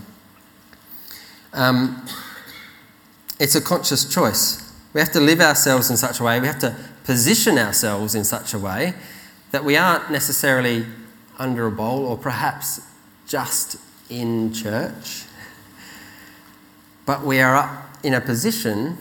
Um, 1.53 2.05
it's 3.39 3.55
a 3.55 3.61
conscious 3.61 4.13
choice. 4.13 4.73
We 4.93 4.99
have 4.99 5.13
to 5.13 5.21
live 5.21 5.39
ourselves 5.39 5.89
in 5.89 5.95
such 5.95 6.19
a 6.19 6.23
way, 6.23 6.41
we 6.41 6.47
have 6.47 6.59
to 6.59 6.75
position 7.05 7.57
ourselves 7.57 8.13
in 8.13 8.25
such 8.25 8.53
a 8.53 8.59
way 8.59 8.93
that 9.51 9.63
we 9.63 9.77
aren't 9.77 10.11
necessarily 10.11 10.85
under 11.39 11.65
a 11.65 11.71
bowl 11.71 12.05
or 12.05 12.17
perhaps 12.17 12.81
just 13.25 13.77
in 14.09 14.51
church, 14.53 15.23
but 17.05 17.23
we 17.23 17.39
are 17.39 17.55
up 17.55 17.97
in 18.03 18.13
a 18.13 18.21
position 18.21 18.97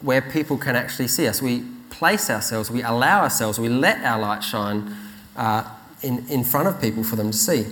where 0.00 0.22
people 0.22 0.56
can 0.56 0.76
actually 0.76 1.08
see 1.08 1.26
us. 1.26 1.42
We 1.42 1.64
place 1.90 2.30
ourselves, 2.30 2.70
we 2.70 2.82
allow 2.82 3.22
ourselves, 3.22 3.58
we 3.58 3.68
let 3.68 4.02
our 4.04 4.18
light 4.18 4.42
shine 4.42 4.94
uh, 5.36 5.68
in, 6.02 6.26
in 6.28 6.44
front 6.44 6.68
of 6.68 6.80
people 6.80 7.04
for 7.04 7.16
them 7.16 7.30
to 7.30 7.36
see. 7.36 7.66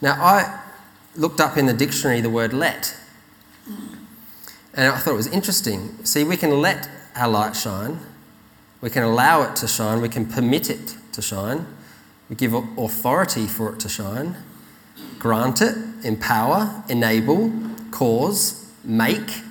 Now, 0.00 0.14
I, 0.14 0.60
looked 1.16 1.40
up 1.40 1.56
in 1.56 1.66
the 1.66 1.72
dictionary 1.72 2.20
the 2.20 2.30
word 2.30 2.52
let. 2.52 2.96
And 4.74 4.88
I 4.88 4.98
thought 4.98 5.12
it 5.12 5.16
was 5.16 5.26
interesting. 5.26 6.04
See, 6.04 6.24
we 6.24 6.36
can 6.36 6.60
let 6.60 6.88
our 7.16 7.28
light 7.28 7.56
shine, 7.56 7.98
we 8.80 8.88
can 8.90 9.02
allow 9.02 9.42
it 9.42 9.56
to 9.56 9.68
shine, 9.68 10.00
we 10.00 10.08
can 10.08 10.26
permit 10.26 10.70
it 10.70 10.94
to 11.12 11.20
shine, 11.20 11.66
we 12.28 12.36
give 12.36 12.54
authority 12.54 13.46
for 13.46 13.72
it 13.72 13.80
to 13.80 13.88
shine, 13.88 14.36
grant 15.18 15.60
it, 15.60 15.76
empower, 16.04 16.84
enable, 16.88 17.52
cause, 17.90 18.59
make. 18.84 19.42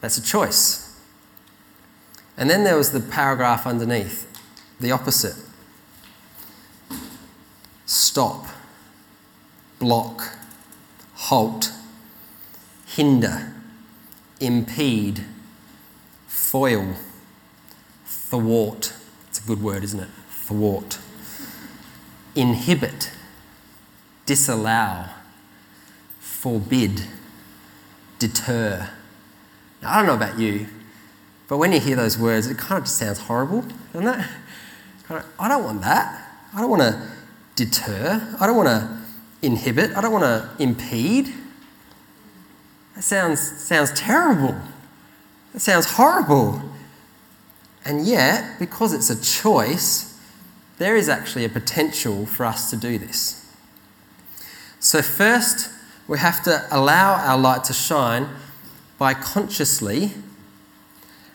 That's 0.00 0.18
a 0.18 0.22
choice. 0.22 1.00
And 2.36 2.50
then 2.50 2.64
there 2.64 2.76
was 2.76 2.90
the 2.90 3.00
paragraph 3.00 3.66
underneath, 3.66 4.30
the 4.80 4.90
opposite 4.90 5.36
stop, 7.86 8.46
block, 9.78 10.36
halt, 11.14 11.72
hinder, 12.86 13.52
impede, 14.40 15.24
foil, 16.26 16.94
thwart. 18.04 18.92
It's 19.28 19.42
a 19.42 19.46
good 19.46 19.62
word, 19.62 19.84
isn't 19.84 20.00
it? 20.00 20.08
Thwart. 20.28 20.98
Inhibit, 22.34 23.10
disallow, 24.26 25.06
forbid, 26.18 27.04
deter. 28.28 28.88
Now, 29.82 29.92
I 29.92 29.96
don't 29.96 30.06
know 30.06 30.14
about 30.14 30.38
you, 30.38 30.66
but 31.46 31.58
when 31.58 31.72
you 31.72 31.80
hear 31.80 31.96
those 31.96 32.16
words, 32.18 32.46
it 32.46 32.56
kind 32.56 32.78
of 32.78 32.84
just 32.84 32.96
sounds 32.96 33.18
horrible, 33.18 33.64
doesn't 33.92 34.08
it? 34.08 34.26
I 35.38 35.48
don't 35.48 35.64
want 35.64 35.82
that. 35.82 36.26
I 36.54 36.60
don't 36.60 36.70
want 36.70 36.82
to 36.82 37.08
deter. 37.54 38.36
I 38.40 38.46
don't 38.46 38.56
want 38.56 38.68
to 38.68 38.98
inhibit. 39.42 39.94
I 39.94 40.00
don't 40.00 40.12
want 40.12 40.24
to 40.24 40.62
impede. 40.62 41.34
That 42.94 43.02
sounds, 43.02 43.40
sounds 43.60 43.92
terrible. 43.92 44.58
That 45.52 45.60
sounds 45.60 45.86
horrible. 45.86 46.62
And 47.84 48.06
yet, 48.06 48.58
because 48.58 48.94
it's 48.94 49.10
a 49.10 49.20
choice, 49.20 50.18
there 50.78 50.96
is 50.96 51.10
actually 51.10 51.44
a 51.44 51.50
potential 51.50 52.24
for 52.24 52.46
us 52.46 52.70
to 52.70 52.76
do 52.76 52.96
this. 52.96 53.54
So, 54.80 55.02
first, 55.02 55.70
we 56.06 56.18
have 56.18 56.42
to 56.44 56.66
allow 56.70 57.14
our 57.14 57.38
light 57.38 57.64
to 57.64 57.72
shine 57.72 58.28
by 58.98 59.14
consciously 59.14 60.12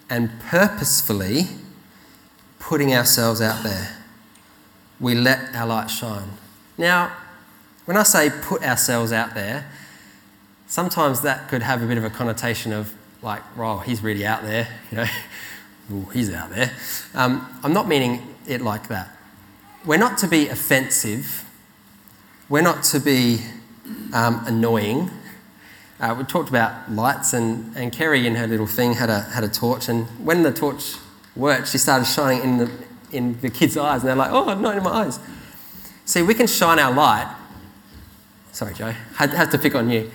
and 0.09 0.31
purposefully 0.41 1.47
putting 2.59 2.93
ourselves 2.93 3.41
out 3.41 3.63
there. 3.63 3.97
We 4.99 5.15
let 5.15 5.55
our 5.55 5.67
light 5.67 5.89
shine. 5.89 6.29
Now, 6.77 7.11
when 7.85 7.97
I 7.97 8.03
say 8.03 8.29
put 8.29 8.63
ourselves 8.63 9.11
out 9.11 9.33
there, 9.33 9.71
sometimes 10.67 11.21
that 11.21 11.47
could 11.47 11.63
have 11.63 11.81
a 11.81 11.85
bit 11.85 11.97
of 11.97 12.03
a 12.03 12.09
connotation 12.09 12.73
of 12.73 12.93
like, 13.21 13.41
well, 13.57 13.79
he's 13.79 14.01
really 14.01 14.25
out 14.25 14.43
there, 14.43 14.67
you 14.91 14.97
know, 14.97 15.05
Ooh, 15.91 16.05
he's 16.13 16.31
out 16.31 16.51
there. 16.51 16.71
Um, 17.15 17.59
I'm 17.63 17.73
not 17.73 17.87
meaning 17.87 18.35
it 18.47 18.61
like 18.61 18.87
that. 18.89 19.09
We're 19.85 19.97
not 19.97 20.17
to 20.19 20.27
be 20.27 20.47
offensive. 20.49 21.45
We're 22.47 22.61
not 22.61 22.83
to 22.85 22.99
be 22.99 23.39
um, 24.13 24.43
annoying. 24.45 25.09
Uh, 25.99 26.15
we 26.17 26.23
talked 26.23 26.49
about 26.49 26.91
lights, 26.91 27.33
and, 27.33 27.75
and 27.75 27.91
Kerry 27.91 28.25
in 28.25 28.35
her 28.35 28.47
little 28.47 28.67
thing 28.67 28.93
had 28.93 29.09
a, 29.09 29.21
had 29.21 29.43
a 29.43 29.49
torch, 29.49 29.89
and 29.89 30.05
when 30.25 30.43
the 30.43 30.51
torch 30.51 30.95
worked, 31.35 31.67
she 31.67 31.77
started 31.77 32.05
shining 32.05 32.41
in 32.41 32.57
the, 32.57 32.71
in 33.11 33.39
the 33.41 33.49
kids' 33.49 33.77
eyes, 33.77 34.01
and 34.01 34.09
they're 34.09 34.15
like, 34.15 34.31
oh, 34.31 34.53
not 34.53 34.77
in 34.77 34.83
my 34.83 34.91
eyes. 34.91 35.19
See, 36.05 36.21
we 36.21 36.33
can 36.33 36.47
shine 36.47 36.79
our 36.79 36.93
light. 36.93 37.35
Sorry, 38.51 38.73
Joe, 38.73 38.93
I 39.19 39.27
had 39.27 39.51
to 39.51 39.57
pick 39.57 39.75
on 39.75 39.89
you 39.89 40.09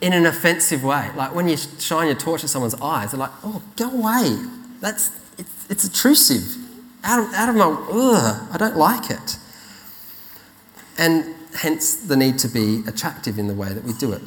in 0.00 0.12
an 0.12 0.26
offensive 0.26 0.84
way. 0.84 1.10
Like 1.16 1.34
when 1.34 1.48
you 1.48 1.56
shine 1.56 2.06
your 2.06 2.16
torch 2.16 2.44
at 2.44 2.50
someone's 2.50 2.74
eyes, 2.76 3.10
they're 3.10 3.20
like, 3.20 3.30
oh, 3.42 3.62
go 3.76 3.90
away. 3.90 4.36
That's, 4.80 5.10
it's, 5.38 5.70
it's 5.70 5.84
intrusive. 5.84 6.62
Out 7.02 7.20
of, 7.20 7.34
out 7.34 7.48
of 7.48 7.54
my, 7.54 7.64
ugh, 7.64 8.48
I 8.52 8.56
don't 8.58 8.76
like 8.76 9.10
it. 9.10 9.36
And 10.98 11.34
hence 11.56 11.94
the 11.94 12.16
need 12.16 12.38
to 12.40 12.48
be 12.48 12.82
attractive 12.86 13.38
in 13.38 13.48
the 13.48 13.54
way 13.54 13.72
that 13.72 13.84
we 13.84 13.92
do 13.94 14.12
it. 14.12 14.22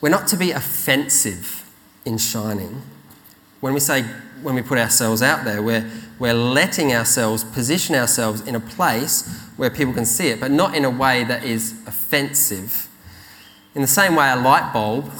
We're 0.00 0.10
not 0.10 0.26
to 0.28 0.36
be 0.36 0.50
offensive 0.50 1.70
in 2.04 2.18
shining. 2.18 2.82
When 3.60 3.74
we 3.74 3.80
say, 3.80 4.02
when 4.42 4.54
we 4.54 4.62
put 4.62 4.78
ourselves 4.78 5.22
out 5.22 5.44
there, 5.44 5.62
we're, 5.62 5.90
we're 6.18 6.34
letting 6.34 6.92
ourselves 6.92 7.44
position 7.44 7.94
ourselves 7.94 8.42
in 8.42 8.54
a 8.54 8.60
place 8.60 9.26
where 9.56 9.70
people 9.70 9.94
can 9.94 10.06
see 10.06 10.28
it, 10.28 10.40
but 10.40 10.50
not 10.50 10.74
in 10.74 10.84
a 10.84 10.90
way 10.90 11.24
that 11.24 11.44
is 11.44 11.72
offensive 11.86 12.86
in 13.76 13.82
the 13.82 13.88
same 13.88 14.16
way, 14.16 14.30
a 14.30 14.36
light 14.36 14.72
bulb 14.72 15.12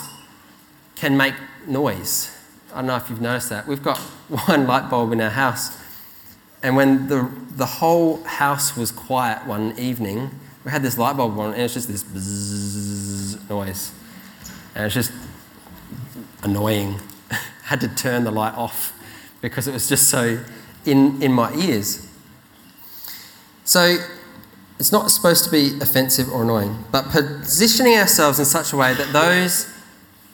can 0.94 1.14
make 1.14 1.34
noise. 1.66 2.34
I 2.72 2.76
don't 2.76 2.86
know 2.86 2.96
if 2.96 3.10
you've 3.10 3.20
noticed 3.20 3.50
that. 3.50 3.66
We've 3.66 3.82
got 3.82 3.98
one 4.48 4.66
light 4.66 4.88
bulb 4.88 5.12
in 5.12 5.20
our 5.20 5.30
house, 5.30 5.78
and 6.62 6.74
when 6.74 7.08
the, 7.08 7.30
the 7.50 7.66
whole 7.66 8.24
house 8.24 8.74
was 8.74 8.90
quiet 8.90 9.46
one 9.46 9.78
evening, 9.78 10.30
we 10.66 10.72
had 10.72 10.82
this 10.82 10.98
light 10.98 11.16
bulb 11.16 11.38
on, 11.38 11.52
and 11.52 11.62
it's 11.62 11.74
just 11.74 11.86
this 11.86 12.02
bzzz 12.02 13.48
noise. 13.48 13.92
And 14.74 14.84
it's 14.84 14.94
just 14.96 15.12
annoying. 16.42 16.98
had 17.62 17.80
to 17.82 17.88
turn 17.94 18.24
the 18.24 18.32
light 18.32 18.54
off 18.54 18.92
because 19.40 19.68
it 19.68 19.72
was 19.72 19.88
just 19.88 20.10
so 20.10 20.42
in, 20.84 21.22
in 21.22 21.32
my 21.32 21.54
ears. 21.54 22.10
So 23.64 23.96
it's 24.80 24.90
not 24.90 25.08
supposed 25.12 25.44
to 25.44 25.50
be 25.52 25.78
offensive 25.80 26.28
or 26.32 26.42
annoying, 26.42 26.84
but 26.90 27.10
positioning 27.10 27.96
ourselves 27.96 28.40
in 28.40 28.44
such 28.44 28.72
a 28.72 28.76
way 28.76 28.92
that 28.92 29.12
those, 29.12 29.72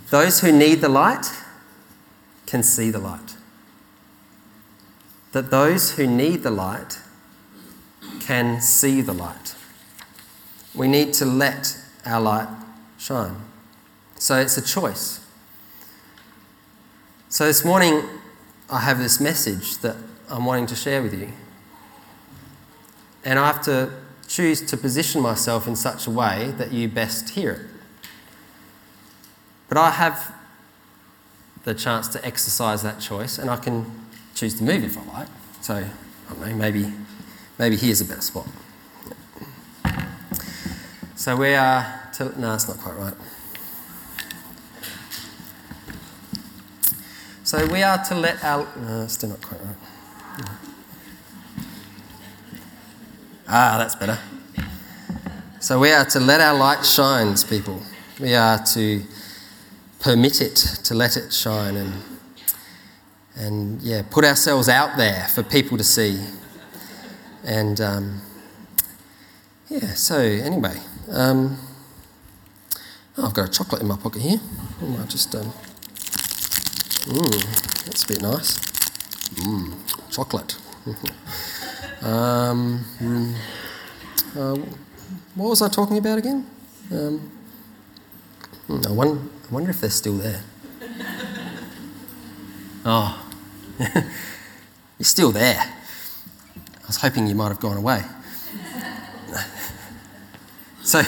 those 0.08 0.40
who 0.40 0.50
need 0.50 0.80
the 0.80 0.88
light 0.88 1.26
can 2.46 2.62
see 2.62 2.90
the 2.90 2.98
light. 2.98 3.36
That 5.32 5.50
those 5.50 5.96
who 5.96 6.06
need 6.06 6.42
the 6.42 6.50
light 6.50 7.00
can 8.20 8.62
see 8.62 9.02
the 9.02 9.12
light. 9.12 9.56
We 10.74 10.88
need 10.88 11.12
to 11.14 11.24
let 11.24 11.76
our 12.06 12.20
light 12.20 12.48
shine. 12.98 13.36
So 14.16 14.36
it's 14.36 14.56
a 14.56 14.62
choice. 14.62 15.24
So 17.28 17.46
this 17.46 17.64
morning, 17.64 18.02
I 18.70 18.80
have 18.80 18.98
this 18.98 19.20
message 19.20 19.78
that 19.78 19.96
I'm 20.30 20.44
wanting 20.44 20.66
to 20.66 20.76
share 20.76 21.02
with 21.02 21.12
you. 21.12 21.32
And 23.24 23.38
I 23.38 23.46
have 23.46 23.62
to 23.62 23.92
choose 24.28 24.62
to 24.62 24.76
position 24.76 25.20
myself 25.20 25.66
in 25.66 25.76
such 25.76 26.06
a 26.06 26.10
way 26.10 26.54
that 26.56 26.72
you 26.72 26.88
best 26.88 27.30
hear 27.30 27.52
it. 27.52 27.60
But 29.68 29.78
I 29.78 29.90
have 29.90 30.34
the 31.64 31.74
chance 31.74 32.08
to 32.08 32.24
exercise 32.24 32.82
that 32.82 33.00
choice, 33.00 33.38
and 33.38 33.50
I 33.50 33.56
can 33.56 33.90
choose 34.34 34.54
to 34.56 34.64
move 34.64 34.84
if 34.84 34.98
I 34.98 35.18
like. 35.18 35.28
So, 35.60 35.74
I 35.76 36.32
don't 36.32 36.40
know, 36.40 36.56
maybe, 36.56 36.92
maybe 37.58 37.76
here's 37.76 38.00
a 38.00 38.04
better 38.04 38.20
spot. 38.20 38.48
So 41.22 41.36
we 41.36 41.54
are 41.54 42.10
to, 42.14 42.40
no, 42.40 42.52
it's 42.52 42.66
not 42.66 42.78
quite 42.78 42.96
right. 42.96 43.14
So 47.44 47.64
we 47.68 47.84
are 47.84 48.02
to 48.06 48.16
let 48.16 48.42
our, 48.42 48.66
no, 48.76 49.06
still 49.06 49.28
not 49.28 49.40
quite 49.40 49.60
right. 49.60 49.76
Ah, 53.46 53.76
that's 53.78 53.94
better. 53.94 54.18
So 55.60 55.78
we 55.78 55.92
are 55.92 56.04
to 56.06 56.18
let 56.18 56.40
our 56.40 56.58
light 56.58 56.84
shine, 56.84 57.36
people. 57.48 57.80
We 58.18 58.34
are 58.34 58.58
to 58.74 59.04
permit 60.00 60.40
it, 60.40 60.56
to 60.56 60.94
let 60.94 61.16
it 61.16 61.32
shine, 61.32 61.76
and 61.76 62.02
and 63.36 63.80
yeah, 63.80 64.02
put 64.10 64.24
ourselves 64.24 64.68
out 64.68 64.96
there 64.96 65.28
for 65.28 65.44
people 65.44 65.78
to 65.78 65.84
see. 65.84 66.18
And 67.44 67.80
um, 67.80 68.22
yeah, 69.68 69.94
so 69.94 70.18
anyway, 70.18 70.80
um, 71.10 71.58
oh, 73.18 73.26
I've 73.26 73.34
got 73.34 73.48
a 73.48 73.50
chocolate 73.50 73.82
in 73.82 73.88
my 73.88 73.96
pocket 73.96 74.22
here. 74.22 74.40
I 74.80 74.84
might 74.84 75.08
just 75.08 75.34
um, 75.34 75.52
mm, 77.06 77.84
that's 77.84 78.04
a 78.04 78.08
bit 78.08 78.22
nice. 78.22 78.58
Mmm, 79.34 79.74
chocolate. 80.10 80.56
Um, 82.02 82.84
mm, 82.98 83.32
uh, 84.36 84.56
what 85.36 85.50
was 85.50 85.62
I 85.62 85.68
talking 85.68 85.98
about 85.98 86.18
again? 86.18 86.44
Um, 86.90 87.30
hmm, 88.66 88.80
I, 88.84 88.90
I 88.90 89.52
wonder 89.52 89.70
if 89.70 89.80
they're 89.80 89.90
still 89.90 90.16
there. 90.16 90.42
Oh, 92.84 93.24
you're 93.78 94.02
still 95.02 95.30
there. 95.30 95.60
I 95.60 96.86
was 96.88 96.96
hoping 96.96 97.28
you 97.28 97.36
might 97.36 97.50
have 97.50 97.60
gone 97.60 97.76
away. 97.76 98.02
So, 100.82 101.02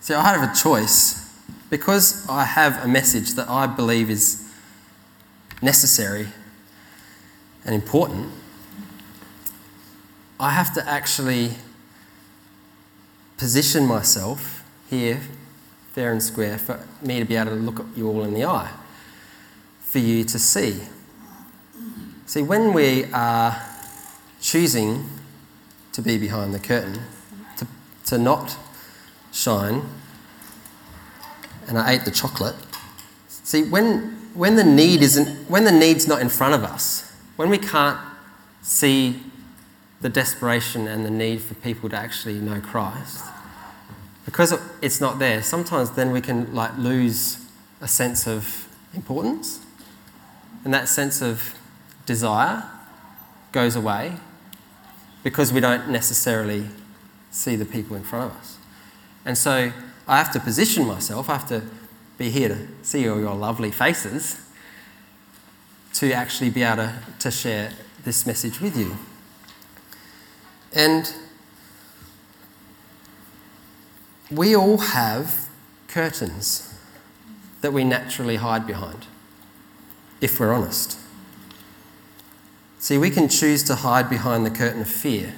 see, 0.00 0.14
I 0.14 0.32
have 0.34 0.50
a 0.50 0.54
choice 0.54 1.22
because 1.70 2.28
I 2.28 2.44
have 2.44 2.84
a 2.84 2.88
message 2.88 3.34
that 3.34 3.48
I 3.48 3.66
believe 3.66 4.10
is 4.10 4.48
necessary 5.62 6.28
and 7.64 7.74
important. 7.74 8.30
I 10.38 10.50
have 10.50 10.74
to 10.74 10.88
actually 10.88 11.52
position 13.36 13.86
myself 13.86 14.64
here, 14.90 15.20
fair 15.92 16.12
and 16.12 16.22
square, 16.22 16.58
for 16.58 16.86
me 17.00 17.18
to 17.20 17.24
be 17.24 17.36
able 17.36 17.50
to 17.50 17.56
look 17.56 17.80
at 17.80 17.86
you 17.96 18.08
all 18.08 18.24
in 18.24 18.34
the 18.34 18.44
eye, 18.44 18.70
for 19.80 19.98
you 19.98 20.24
to 20.24 20.38
see. 20.38 20.80
See, 22.26 22.42
when 22.42 22.72
we 22.72 23.04
are 23.12 23.62
choosing 24.40 25.08
to 25.92 26.02
be 26.02 26.18
behind 26.18 26.54
the 26.54 26.58
curtain, 26.58 27.00
to 28.12 28.18
not 28.18 28.58
shine, 29.32 29.82
and 31.66 31.78
I 31.78 31.92
ate 31.92 32.04
the 32.04 32.10
chocolate. 32.10 32.54
See, 33.26 33.62
when, 33.62 34.18
when 34.34 34.56
the 34.56 34.64
need 34.64 35.00
isn't, 35.00 35.48
when 35.48 35.64
the 35.64 35.72
need's 35.72 36.06
not 36.06 36.20
in 36.20 36.28
front 36.28 36.52
of 36.52 36.62
us, 36.62 37.10
when 37.36 37.48
we 37.48 37.56
can't 37.56 37.98
see 38.60 39.22
the 40.02 40.10
desperation 40.10 40.86
and 40.86 41.06
the 41.06 41.10
need 41.10 41.40
for 41.40 41.54
people 41.54 41.88
to 41.88 41.96
actually 41.96 42.38
know 42.38 42.60
Christ, 42.60 43.24
because 44.26 44.52
it's 44.82 45.00
not 45.00 45.18
there, 45.18 45.42
sometimes 45.42 45.92
then 45.92 46.12
we 46.12 46.20
can 46.20 46.54
like 46.54 46.76
lose 46.76 47.42
a 47.80 47.88
sense 47.88 48.26
of 48.26 48.68
importance, 48.92 49.58
and 50.66 50.74
that 50.74 50.86
sense 50.86 51.22
of 51.22 51.54
desire 52.04 52.62
goes 53.52 53.74
away 53.74 54.16
because 55.22 55.50
we 55.50 55.60
don't 55.60 55.88
necessarily 55.88 56.66
see 57.32 57.56
the 57.56 57.64
people 57.64 57.96
in 57.96 58.04
front 58.04 58.30
of 58.30 58.38
us. 58.38 58.58
And 59.24 59.36
so 59.36 59.72
I 60.06 60.18
have 60.18 60.32
to 60.32 60.40
position 60.40 60.86
myself, 60.86 61.28
I 61.28 61.32
have 61.32 61.48
to 61.48 61.62
be 62.18 62.30
here 62.30 62.48
to 62.48 62.68
see 62.82 63.08
all 63.08 63.18
your 63.18 63.34
lovely 63.34 63.72
faces 63.72 64.40
to 65.94 66.12
actually 66.12 66.50
be 66.50 66.62
able 66.62 66.84
to, 66.84 66.94
to 67.18 67.30
share 67.30 67.72
this 68.04 68.26
message 68.26 68.60
with 68.60 68.76
you. 68.76 68.96
And 70.74 71.12
we 74.30 74.56
all 74.56 74.78
have 74.78 75.48
curtains 75.88 76.74
that 77.60 77.72
we 77.72 77.84
naturally 77.84 78.36
hide 78.36 78.66
behind, 78.66 79.06
if 80.20 80.40
we're 80.40 80.52
honest. 80.52 80.98
See, 82.78 82.98
we 82.98 83.10
can 83.10 83.28
choose 83.28 83.62
to 83.64 83.76
hide 83.76 84.10
behind 84.10 84.44
the 84.44 84.50
curtain 84.50 84.80
of 84.80 84.88
fear. 84.88 85.34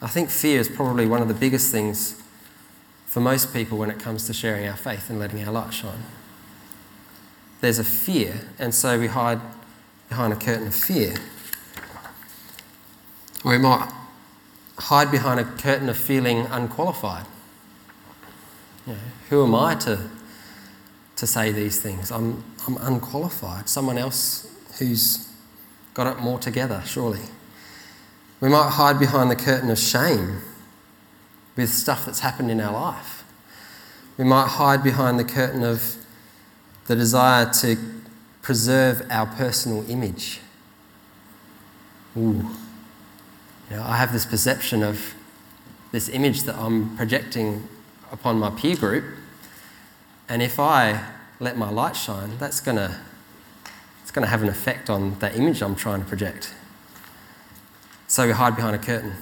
I 0.00 0.06
think 0.06 0.30
fear 0.30 0.60
is 0.60 0.68
probably 0.68 1.06
one 1.06 1.22
of 1.22 1.28
the 1.28 1.34
biggest 1.34 1.72
things 1.72 2.22
for 3.06 3.20
most 3.20 3.52
people 3.52 3.78
when 3.78 3.90
it 3.90 3.98
comes 3.98 4.26
to 4.26 4.32
sharing 4.32 4.68
our 4.68 4.76
faith 4.76 5.10
and 5.10 5.18
letting 5.18 5.42
our 5.42 5.52
light 5.52 5.74
shine. 5.74 6.04
There's 7.60 7.78
a 7.78 7.84
fear, 7.84 8.42
and 8.58 8.72
so 8.72 8.98
we 8.98 9.08
hide 9.08 9.40
behind 10.08 10.32
a 10.32 10.36
curtain 10.36 10.68
of 10.68 10.74
fear. 10.74 11.16
Or 13.44 13.52
we 13.52 13.58
might 13.58 13.90
hide 14.78 15.10
behind 15.10 15.40
a 15.40 15.44
curtain 15.44 15.88
of 15.88 15.96
feeling 15.96 16.46
unqualified. 16.46 17.26
You 18.86 18.92
know, 18.92 18.98
who 19.30 19.44
am 19.44 19.54
I 19.54 19.74
to, 19.76 20.08
to 21.16 21.26
say 21.26 21.50
these 21.50 21.80
things? 21.80 22.12
I'm, 22.12 22.44
I'm 22.66 22.76
unqualified. 22.76 23.68
Someone 23.68 23.98
else 23.98 24.54
who's 24.78 25.28
got 25.94 26.06
it 26.06 26.20
more 26.20 26.38
together, 26.38 26.82
surely. 26.86 27.22
We 28.40 28.48
might 28.48 28.70
hide 28.70 28.98
behind 28.98 29.30
the 29.30 29.36
curtain 29.36 29.70
of 29.70 29.78
shame 29.78 30.42
with 31.56 31.70
stuff 31.70 32.06
that's 32.06 32.20
happened 32.20 32.50
in 32.50 32.60
our 32.60 32.72
life. 32.72 33.24
We 34.16 34.24
might 34.24 34.48
hide 34.48 34.82
behind 34.82 35.18
the 35.18 35.24
curtain 35.24 35.64
of 35.64 35.96
the 36.86 36.94
desire 36.94 37.50
to 37.60 37.76
preserve 38.42 39.06
our 39.10 39.26
personal 39.26 39.88
image. 39.90 40.40
Ooh. 42.16 42.48
You 43.70 43.76
know, 43.76 43.82
I 43.82 43.96
have 43.96 44.12
this 44.12 44.24
perception 44.24 44.82
of 44.82 45.14
this 45.92 46.08
image 46.08 46.44
that 46.44 46.56
I'm 46.56 46.96
projecting 46.96 47.68
upon 48.10 48.38
my 48.38 48.50
peer 48.50 48.76
group, 48.76 49.04
and 50.28 50.42
if 50.42 50.58
I 50.58 51.04
let 51.40 51.56
my 51.56 51.70
light 51.70 51.96
shine, 51.96 52.38
that's 52.38 52.60
going 52.60 52.76
to 52.76 52.98
it's 54.02 54.10
going 54.10 54.24
to 54.24 54.30
have 54.30 54.42
an 54.42 54.48
effect 54.48 54.88
on 54.88 55.18
that 55.18 55.36
image 55.36 55.60
I'm 55.60 55.74
trying 55.74 56.00
to 56.00 56.06
project. 56.06 56.54
So 58.08 58.26
we 58.26 58.32
hide 58.32 58.56
behind 58.56 58.74
a 58.74 58.78
curtain. 58.78 59.12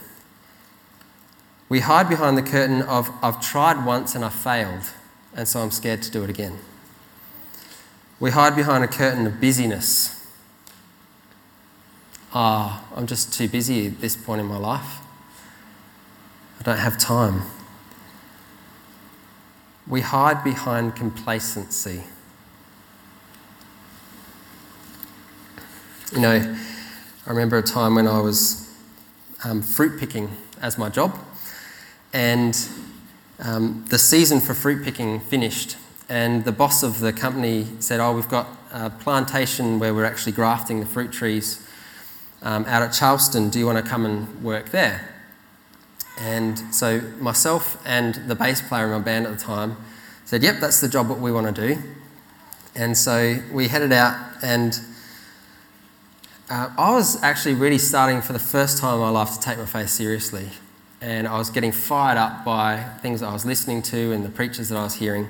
We 1.69 1.81
hide 1.81 2.09
behind 2.09 2.39
the 2.39 2.43
curtain 2.43 2.83
of, 2.83 3.11
I've 3.21 3.41
tried 3.41 3.85
once 3.85 4.15
and 4.15 4.25
I 4.25 4.29
failed, 4.29 4.93
and 5.35 5.49
so 5.49 5.61
I'm 5.61 5.73
scared 5.73 6.03
to 6.03 6.11
do 6.13 6.23
it 6.23 6.31
again. 6.31 6.59
We 8.21 8.31
hide 8.31 8.55
behind 8.55 8.85
a 8.85 8.89
curtain 8.89 9.27
of 9.27 9.41
busyness. 9.41 10.13
Ah, 12.33 12.85
oh, 12.93 12.97
I'm 12.97 13.09
just 13.09 13.33
too 13.33 13.49
busy 13.49 13.89
at 13.89 14.01
this 14.01 14.15
point 14.15 14.41
in 14.41 14.47
my 14.47 14.57
life. 14.57 15.01
I 16.61 16.63
don't 16.63 16.79
have 16.79 16.97
time. 16.97 17.43
We 19.89 20.01
hide 20.01 20.45
behind 20.45 20.95
complacency. 20.95 22.05
You 26.13 26.21
know, 26.21 26.57
I 27.27 27.31
remember 27.31 27.59
a 27.59 27.63
time 27.63 27.97
when 27.97 28.07
I 28.07 28.21
was 28.21 28.66
um, 29.45 29.63
fruit 29.63 29.99
picking 29.99 30.31
as 30.61 30.79
my 30.79 30.89
job, 30.89 31.19
and 32.13 32.69
um, 33.41 33.85
the 33.91 33.99
season 33.99 34.41
for 34.41 34.55
fruit 34.55 34.83
picking 34.83 35.21
finished, 35.21 35.77
and 36.09 36.45
the 36.45 36.53
boss 36.53 36.83
of 36.83 37.01
the 37.01 37.13
company 37.13 37.67
said, 37.79 38.01
"Oh, 38.01 38.15
we've 38.15 38.29
got 38.29 38.49
a 38.73 38.91
plantation 38.91 39.79
where 39.79 39.95
we're 39.95 40.05
actually 40.05 40.33
grafting 40.33 40.81
the 40.81 40.87
fruit 40.87 41.13
trees 41.13 41.69
um, 42.43 42.65
out 42.67 42.83
at 42.83 42.93
Charleston. 42.93 43.51
Do 43.51 43.59
you 43.59 43.67
want 43.67 43.85
to 43.85 43.89
come 43.89 44.07
and 44.07 44.43
work 44.43 44.71
there?" 44.71 45.15
And 46.19 46.59
so 46.75 47.01
myself 47.19 47.83
and 47.85 48.15
the 48.27 48.35
bass 48.35 48.63
player 48.63 48.87
in 48.87 48.93
my 48.93 48.99
band 49.01 49.27
at 49.27 49.39
the 49.39 49.43
time 49.43 49.77
said, 50.25 50.43
"Yep, 50.43 50.61
that's 50.61 50.81
the 50.81 50.89
job 50.89 51.09
that 51.09 51.21
we 51.21 51.31
want 51.31 51.55
to 51.55 51.75
do." 51.75 51.83
And 52.75 52.97
so 52.97 53.39
we 53.53 53.69
headed 53.69 53.93
out 53.93 54.17
and 54.43 54.79
uh, 56.49 56.71
I 56.79 56.93
was 56.93 57.23
actually 57.23 57.55
really 57.55 57.79
starting 57.79 58.23
for 58.23 58.33
the 58.33 58.39
first 58.39 58.79
time 58.79 58.95
in 58.95 59.01
my 59.01 59.09
life 59.09 59.35
to 59.35 59.41
take 59.41 59.59
my 59.59 59.67
faith 59.67 59.89
seriously. 59.89 60.49
And 61.01 61.27
I 61.27 61.39
was 61.39 61.51
getting 61.51 61.73
fired 61.73 62.17
up 62.17 62.45
by 62.45 62.83
things 63.03 63.23
I 63.23 63.33
was 63.33 63.45
listening 63.45 63.83
to 63.83 64.13
and 64.13 64.25
the 64.25 64.31
preachers 64.31 64.69
that 64.69 64.79
I 64.79 64.85
was 64.85 64.95
hearing. 64.95 65.29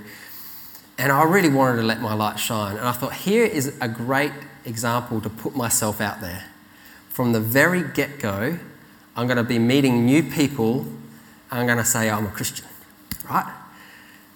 And 0.98 1.11
I 1.11 1.24
really 1.24 1.48
wanted 1.48 1.81
to 1.81 1.83
let 1.83 2.00
my 2.00 2.14
light 2.14 2.38
shine. 2.38 2.76
And 2.76 2.87
I 2.87 2.92
thought, 2.92 3.14
here 3.14 3.44
is 3.44 3.76
a 3.81 3.88
great 3.88 4.33
example 4.64 5.20
to 5.22 5.31
put 5.31 5.57
myself 5.57 6.00
out 6.00 6.20
there. 6.20 6.44
From 7.09 7.33
the 7.33 7.40
very 7.40 7.83
get 7.83 8.18
go, 8.18 8.59
I'm 9.16 9.26
going 9.26 9.38
to 9.38 9.44
be 9.44 9.59
meeting 9.59 10.05
new 10.05 10.22
people. 10.22 10.87
I'm 11.50 11.66
going 11.66 11.79
to 11.79 11.85
say 11.85 12.11
I'm 12.11 12.26
a 12.26 12.31
Christian, 12.31 12.66
right? 13.29 13.50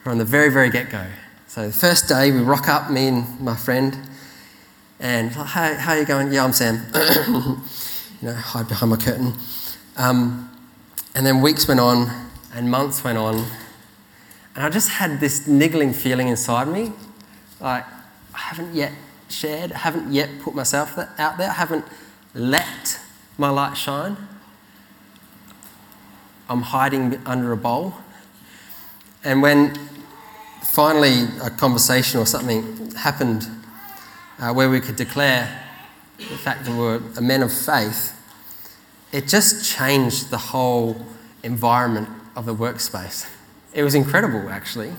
From 0.03 0.19
the 0.19 0.25
very, 0.25 0.51
very 0.51 0.71
get 0.71 0.91
go. 0.91 1.07
So 1.47 1.67
the 1.67 1.73
first 1.73 2.09
day, 2.09 2.31
we 2.31 2.41
rock 2.41 2.69
up, 2.69 2.91
me 2.91 3.09
and 3.09 3.41
my 3.41 3.57
friend, 3.57 3.99
and 5.01 5.33
how, 5.33 5.45
how 5.45 5.93
are 5.93 5.99
you 5.99 6.05
going? 6.05 6.31
Yeah, 6.31 6.45
I'm 6.45 6.53
Sam. 6.53 6.77
you 8.21 8.29
know, 8.29 8.35
hide 8.35 8.69
behind 8.69 8.91
my 8.91 8.97
curtain. 8.97 9.33
Um, 9.97 10.51
and 11.15 11.25
then 11.25 11.41
weeks 11.41 11.67
went 11.67 11.81
on 11.81 12.29
and 12.55 12.71
months 12.71 13.03
went 13.03 13.17
on. 13.17 13.47
And 14.55 14.65
I 14.65 14.69
just 14.69 14.91
had 14.91 15.19
this 15.19 15.47
niggling 15.47 15.95
feeling 15.95 16.29
inside 16.29 16.69
me 16.69 16.93
like, 17.61 17.85
I 18.35 18.39
haven't 18.39 18.75
yet 18.75 18.93
shared, 19.31 19.73
I 19.73 19.79
haven't 19.79 20.13
yet 20.13 20.29
put 20.41 20.55
myself 20.55 20.99
out 21.19 21.39
there, 21.39 21.49
I 21.49 21.55
haven't 21.55 21.85
let 22.35 23.01
my 23.39 23.49
light 23.49 23.77
shine. 23.77 24.17
I'm 26.49 26.63
hiding 26.63 27.21
under 27.25 27.53
a 27.53 27.57
bowl. 27.57 27.95
And 29.25 29.41
when 29.41 29.79
finally 30.63 31.25
a 31.43 31.49
conversation 31.51 32.21
or 32.21 32.27
something 32.27 32.91
happened 32.93 33.47
uh, 34.41 34.53
where 34.53 34.71
we 34.71 34.81
could 34.81 34.97
declare 34.97 35.65
the 36.17 36.39
fact 36.39 36.65
that 36.65 36.77
we're 36.77 37.01
a 37.17 37.21
men 37.21 37.43
of 37.43 37.53
faith, 37.53 38.17
it 39.13 39.29
just 39.29 39.71
changed 39.77 40.31
the 40.31 40.39
whole 40.39 41.05
environment 41.43 42.09
of 42.37 42.47
the 42.47 42.55
workspace. 42.55 43.29
It 43.75 43.83
was 43.83 43.95
incredible, 43.95 44.49
actually. 44.49 44.93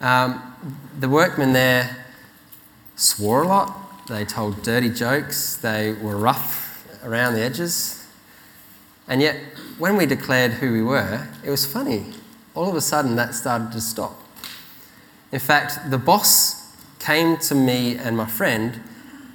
Um, 0.00 0.56
the 0.98 1.08
workmen 1.08 1.52
there 1.52 2.04
swore 2.96 3.42
a 3.42 3.48
lot, 3.48 4.06
they 4.08 4.24
told 4.24 4.62
dirty 4.62 4.90
jokes, 4.90 5.56
they 5.56 5.92
were 5.92 6.16
rough 6.16 6.86
around 7.04 7.34
the 7.34 7.40
edges. 7.40 8.06
And 9.06 9.20
yet, 9.20 9.36
when 9.78 9.96
we 9.96 10.06
declared 10.06 10.52
who 10.52 10.72
we 10.72 10.82
were, 10.82 11.28
it 11.44 11.50
was 11.50 11.64
funny. 11.64 12.06
All 12.54 12.68
of 12.68 12.74
a 12.74 12.80
sudden, 12.80 13.16
that 13.16 13.34
started 13.34 13.72
to 13.72 13.80
stop. 13.80 14.20
In 15.30 15.38
fact, 15.38 15.90
the 15.90 15.98
boss 15.98 16.57
came 16.98 17.36
to 17.38 17.54
me 17.54 17.96
and 17.96 18.16
my 18.16 18.26
friend 18.26 18.80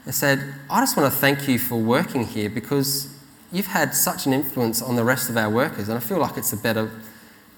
and 0.05 0.13
said, 0.13 0.53
I 0.69 0.81
just 0.81 0.97
want 0.97 1.11
to 1.11 1.17
thank 1.17 1.47
you 1.47 1.57
for 1.57 1.77
working 1.77 2.25
here 2.25 2.49
because 2.49 3.07
you've 3.51 3.67
had 3.67 3.95
such 3.95 4.25
an 4.25 4.33
influence 4.33 4.81
on 4.81 4.95
the 4.95 5.03
rest 5.03 5.29
of 5.29 5.37
our 5.37 5.49
workers, 5.49 5.87
and 5.87 5.97
I 5.97 6.01
feel 6.01 6.19
like 6.19 6.37
it's 6.37 6.51
a 6.51 6.57
better, 6.57 6.91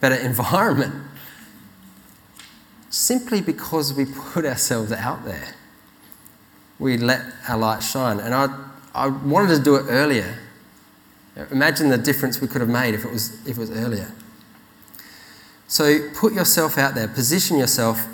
better 0.01 0.15
environment. 0.31 0.93
Simply 2.89 3.41
because 3.41 3.93
we 3.93 4.05
put 4.05 4.45
ourselves 4.45 4.91
out 4.91 5.25
there, 5.25 5.55
we 6.79 6.97
let 6.97 7.21
our 7.47 7.57
light 7.57 7.81
shine. 7.83 8.19
And 8.19 8.33
I, 8.33 8.47
I 8.93 9.07
wanted 9.07 9.57
to 9.57 9.63
do 9.63 9.75
it 9.75 9.85
earlier. 9.89 10.37
Imagine 11.51 11.89
the 11.89 11.97
difference 11.97 12.39
we 12.39 12.47
could 12.47 12.61
have 12.61 12.69
made 12.69 12.93
if 12.93 13.03
it 13.03 13.11
was, 13.11 13.45
if 13.45 13.57
it 13.57 13.59
was 13.59 13.71
earlier. 13.71 14.11
So 15.67 16.09
put 16.13 16.33
yourself 16.33 16.77
out 16.77 16.95
there, 16.95 17.07
position 17.07 17.57
yourself, 17.57 18.05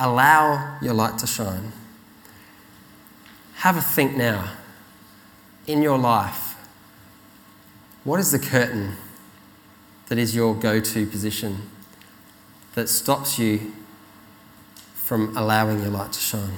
allow 0.00 0.78
your 0.80 0.94
light 0.94 1.18
to 1.18 1.26
shine. 1.26 1.72
Have 3.56 3.76
a 3.76 3.82
think 3.82 4.16
now 4.16 4.50
in 5.66 5.82
your 5.82 5.98
life. 5.98 6.56
What 8.02 8.18
is 8.18 8.32
the 8.32 8.38
curtain 8.38 8.96
that 10.08 10.18
is 10.18 10.34
your 10.34 10.54
go 10.54 10.80
to 10.80 11.06
position 11.06 11.70
that 12.74 12.88
stops 12.88 13.38
you 13.38 13.72
from 14.94 15.36
allowing 15.36 15.80
your 15.82 15.90
light 15.90 16.14
to 16.14 16.20
shine? 16.20 16.54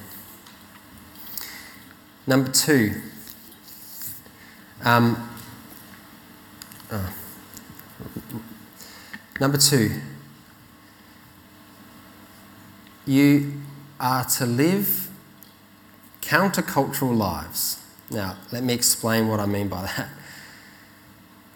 Number 2.24 2.52
two, 2.52 2.94
um, 4.84 5.28
oh. 6.92 7.12
number 9.40 9.58
two, 9.58 10.00
you 13.06 13.60
are 13.98 14.24
to 14.24 14.46
live 14.46 15.08
countercultural 16.20 17.16
lives. 17.16 17.84
Now, 18.10 18.36
let 18.50 18.62
me 18.62 18.74
explain 18.74 19.28
what 19.28 19.40
I 19.40 19.46
mean 19.46 19.68
by 19.68 19.82
that. 19.82 20.08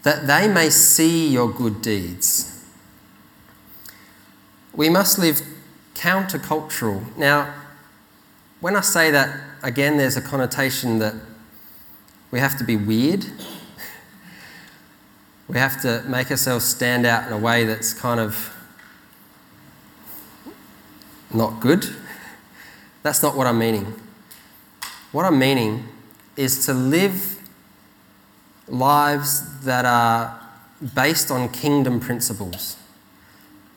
That 0.03 0.27
they 0.27 0.47
may 0.47 0.69
see 0.69 1.27
your 1.27 1.51
good 1.51 1.81
deeds. 1.81 2.63
We 4.73 4.89
must 4.89 5.19
live 5.19 5.41
countercultural. 5.95 7.17
Now, 7.17 7.53
when 8.59 8.75
I 8.75 8.81
say 8.81 9.11
that, 9.11 9.39
again, 9.63 9.97
there's 9.97 10.17
a 10.17 10.21
connotation 10.21 10.99
that 10.99 11.15
we 12.31 12.39
have 12.39 12.57
to 12.57 12.63
be 12.63 12.75
weird. 12.75 13.25
We 15.49 15.57
have 15.57 15.81
to 15.83 16.03
make 16.05 16.29
ourselves 16.29 16.65
stand 16.65 17.05
out 17.05 17.25
in 17.25 17.31
a 17.31 17.37
way 17.37 17.63
that's 17.63 17.93
kind 17.93 18.19
of 18.19 18.53
not 21.33 21.59
good. 21.59 21.85
That's 23.03 23.21
not 23.21 23.35
what 23.35 23.47
I'm 23.47 23.59
meaning. 23.59 23.93
What 25.11 25.25
I'm 25.25 25.39
meaning 25.39 25.87
is 26.35 26.65
to 26.65 26.73
live 26.73 27.39
lives 28.67 29.61
that 29.61 29.85
are 29.85 30.39
based 30.93 31.31
on 31.31 31.49
kingdom 31.49 31.99
principles, 31.99 32.77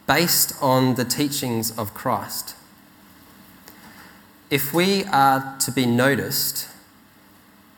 based 0.07 0.53
on 0.61 0.97
the 0.97 1.05
teachings 1.05 1.77
of 1.79 1.95
Christ. 1.95 2.55
If 4.51 4.75
we 4.75 5.05
are 5.05 5.57
to 5.61 5.71
be 5.71 5.87
noticed, 5.87 6.69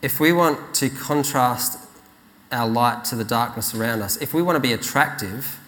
if 0.01 0.19
we 0.19 0.33
want 0.33 0.73
to 0.75 0.89
contrast 0.89 1.79
our 2.51 2.67
light 2.67 3.05
to 3.05 3.15
the 3.15 3.23
darkness 3.23 3.73
around 3.73 4.01
us, 4.01 4.17
if 4.17 4.33
we 4.33 4.41
want 4.41 4.55
to 4.55 4.59
be 4.59 4.73
attractive, 4.73 5.59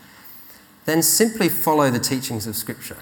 then 0.85 1.01
simply 1.01 1.47
follow 1.47 1.89
the 1.89 1.99
teachings 1.99 2.47
of 2.47 2.55
Scripture. 2.55 2.97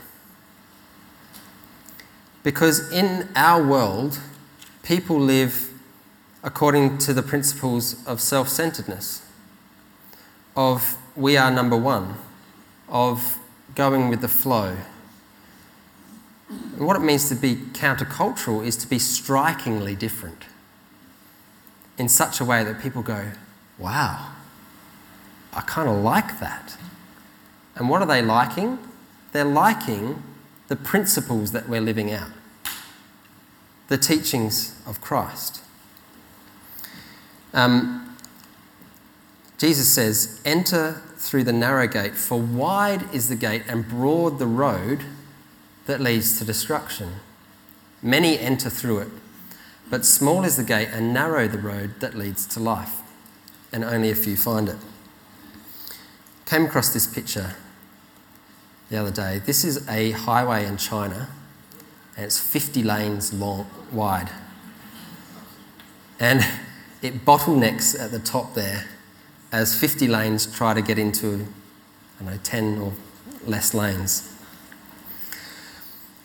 Because 2.43 2.91
in 2.91 3.29
our 3.35 3.65
world, 3.65 4.19
people 4.83 5.17
live 5.17 5.71
according 6.43 6.97
to 6.99 7.13
the 7.13 7.23
principles 7.23 8.05
of 8.05 8.19
self 8.19 8.49
centeredness, 8.49 9.25
of 10.55 10.97
we 11.15 11.37
are 11.37 11.49
number 11.49 11.77
one, 11.77 12.15
of 12.89 13.39
going 13.75 14.09
with 14.09 14.21
the 14.21 14.27
flow. 14.27 14.75
And 16.49 16.85
what 16.85 16.95
it 16.95 16.99
means 16.99 17.29
to 17.29 17.35
be 17.35 17.55
countercultural 17.55 18.65
is 18.65 18.75
to 18.77 18.87
be 18.87 18.99
strikingly 18.99 19.95
different 19.95 20.45
in 21.97 22.09
such 22.09 22.39
a 22.39 22.45
way 22.45 22.63
that 22.63 22.81
people 22.81 23.01
go, 23.01 23.31
wow, 23.77 24.31
I 25.53 25.61
kind 25.61 25.89
of 25.89 25.97
like 26.03 26.39
that. 26.39 26.77
And 27.75 27.89
what 27.89 28.01
are 28.01 28.07
they 28.07 28.21
liking? 28.21 28.79
They're 29.31 29.45
liking 29.45 30.21
the 30.73 30.77
principles 30.77 31.51
that 31.51 31.69
we're 31.69 31.79
living 31.79 32.11
out, 32.11 32.31
the 33.89 33.97
teachings 33.97 34.81
of 34.87 34.99
Christ. 35.01 35.61
Um, 37.53 38.17
Jesus 39.59 39.93
says, 39.93 40.41
Enter 40.43 41.03
through 41.15 41.43
the 41.43 41.53
narrow 41.53 41.85
gate, 41.85 42.15
for 42.15 42.39
wide 42.39 43.03
is 43.13 43.29
the 43.29 43.35
gate 43.35 43.61
and 43.67 43.87
broad 43.87 44.39
the 44.39 44.47
road 44.47 45.03
that 45.85 46.01
leads 46.01 46.39
to 46.39 46.43
destruction. 46.43 47.17
Many 48.01 48.39
enter 48.39 48.71
through 48.71 48.97
it, 48.97 49.09
but 49.91 50.05
small 50.05 50.43
is 50.43 50.57
the 50.57 50.63
gate 50.63 50.89
and 50.91 51.13
narrow 51.13 51.47
the 51.47 51.59
road 51.59 51.99
that 51.99 52.15
leads 52.15 52.47
to 52.47 52.59
life, 52.59 53.01
and 53.71 53.83
only 53.83 54.09
a 54.09 54.15
few 54.15 54.35
find 54.35 54.69
it. 54.69 54.77
Came 56.47 56.65
across 56.65 56.91
this 56.91 57.05
picture 57.05 57.57
the 58.89 58.97
other 58.97 59.11
day. 59.11 59.39
This 59.45 59.63
is 59.63 59.87
a 59.89 60.11
highway 60.11 60.65
in 60.65 60.77
China, 60.77 61.29
and 62.15 62.25
it's 62.25 62.39
50 62.39 62.83
lanes 62.83 63.33
long, 63.33 63.67
wide. 63.91 64.29
And 66.19 66.45
it 67.01 67.25
bottlenecks 67.25 67.99
at 67.99 68.11
the 68.11 68.19
top 68.19 68.53
there 68.53 68.85
as 69.53 69.79
50 69.79 70.07
lanes 70.07 70.47
try 70.47 70.73
to 70.73 70.81
get 70.81 70.97
into, 70.97 71.45
I 72.19 72.23
know, 72.23 72.39
10 72.43 72.79
or 72.79 72.93
less 73.45 73.73
lanes. 73.73 74.29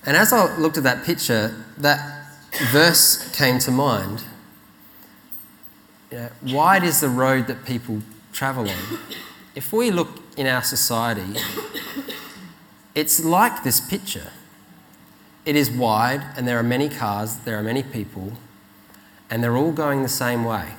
And 0.06 0.16
as 0.16 0.32
I 0.32 0.56
looked 0.56 0.78
at 0.78 0.84
that 0.84 1.04
picture, 1.04 1.54
that 1.76 2.24
verse 2.72 3.30
came 3.36 3.58
to 3.60 3.70
mind. 3.70 4.24
You 6.10 6.18
know, 6.18 6.30
wide 6.42 6.84
is 6.84 7.00
the 7.00 7.10
road 7.10 7.46
that 7.48 7.66
people 7.66 8.00
travel 8.32 8.68
on. 8.68 8.98
If 9.54 9.72
we 9.74 9.90
look 9.90 10.08
in 10.38 10.46
our 10.46 10.62
society, 10.62 11.38
it's 12.98 13.24
like 13.24 13.62
this 13.62 13.78
picture. 13.78 14.32
It 15.44 15.54
is 15.54 15.70
wide, 15.70 16.20
and 16.36 16.48
there 16.48 16.58
are 16.58 16.64
many 16.64 16.88
cars, 16.88 17.36
there 17.36 17.56
are 17.56 17.62
many 17.62 17.84
people, 17.84 18.32
and 19.30 19.42
they're 19.42 19.56
all 19.56 19.70
going 19.70 20.02
the 20.02 20.08
same 20.08 20.44
way. 20.44 20.72